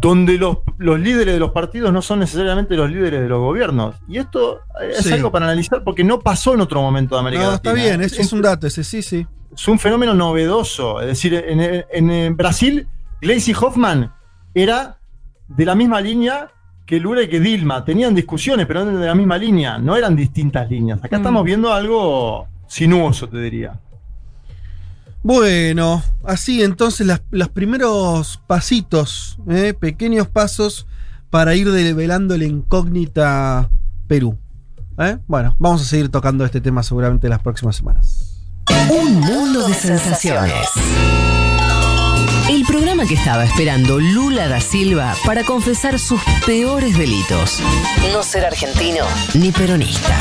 donde 0.00 0.38
los, 0.38 0.58
los 0.78 0.98
líderes 1.00 1.34
de 1.34 1.40
los 1.40 1.50
partidos 1.52 1.92
no 1.92 2.00
son 2.02 2.20
necesariamente 2.20 2.74
los 2.76 2.90
líderes 2.90 3.20
de 3.22 3.28
los 3.28 3.40
gobiernos. 3.40 3.96
Y 4.08 4.18
esto 4.18 4.60
eh, 4.80 4.92
es 4.98 5.04
Sí. 5.04 5.12
algo 5.12 5.30
para 5.32 5.46
analizar 5.46 5.82
porque 5.84 6.04
no 6.04 6.20
pasó 6.20 6.54
en 6.54 6.60
otro 6.60 6.80
momento 6.82 7.14
de 7.16 7.20
América 7.20 7.42
No, 7.44 7.50
Latina. 7.52 7.72
está 7.74 7.88
bien, 7.88 8.02
es, 8.02 8.18
es 8.18 8.32
un 8.32 8.42
dato 8.42 8.66
ese, 8.66 8.84
sí, 8.84 9.02
sí. 9.02 9.26
es 9.52 9.68
un 9.68 9.78
fenómeno 9.78 10.14
novedoso. 10.14 11.00
Es 11.00 11.06
decir, 11.08 11.34
en, 11.34 11.60
en- 11.60 12.10
en 12.10 12.36
Brasil, 12.36 12.86
Gleisi 13.20 13.52
Hoffman 13.52 14.12
era 14.54 14.98
de 15.48 15.64
la 15.64 15.74
misma 15.74 16.00
línea 16.00 16.50
que 16.86 16.98
Lula 16.98 17.22
y 17.22 17.28
que 17.28 17.38
Dilma. 17.40 17.84
Tenían 17.84 18.14
discusiones, 18.14 18.66
pero 18.66 18.82
eran 18.82 19.00
de 19.00 19.06
la 19.06 19.14
misma 19.14 19.38
línea. 19.38 19.78
No 19.78 19.96
eran 19.96 20.16
distintas 20.16 20.68
líneas. 20.70 20.98
Acá 21.04 21.16
Mm. 21.18 21.20
estamos 21.20 21.44
viendo 21.44 21.72
algo 21.72 22.46
sinuoso, 22.66 23.28
te 23.28 23.38
diría. 23.38 23.78
Bueno, 25.22 26.02
así 26.24 26.62
entonces 26.62 27.06
las- 27.06 27.20
los 27.30 27.48
primeros 27.48 28.40
pasitos, 28.46 29.38
¿eh? 29.50 29.74
pequeños 29.78 30.28
pasos 30.28 30.86
para 31.28 31.54
ir 31.54 31.70
develando 31.70 32.36
la 32.38 32.44
incógnita 32.44 33.68
Perú. 34.08 34.38
¿eh? 34.98 35.18
Bueno, 35.26 35.54
vamos 35.58 35.82
a 35.82 35.84
seguir 35.84 36.08
tocando 36.08 36.44
este 36.44 36.60
tema 36.60 36.82
seguramente 36.82 37.28
las 37.28 37.40
próximas 37.40 37.76
semanas. 37.76 38.40
Un 38.90 39.20
mundo 39.20 39.66
de 39.68 39.74
sensaciones. 39.74 40.66
El 42.48 42.64
programa 42.64 43.04
que 43.06 43.14
estaba 43.14 43.44
esperando 43.44 44.00
Lula 44.00 44.48
da 44.48 44.60
Silva 44.60 45.14
para 45.24 45.44
confesar 45.44 45.98
sus 45.98 46.20
peores 46.46 46.96
delitos. 46.98 47.60
No 48.12 48.22
ser 48.22 48.44
argentino 48.46 49.04
ni 49.34 49.52
peronista. 49.52 50.18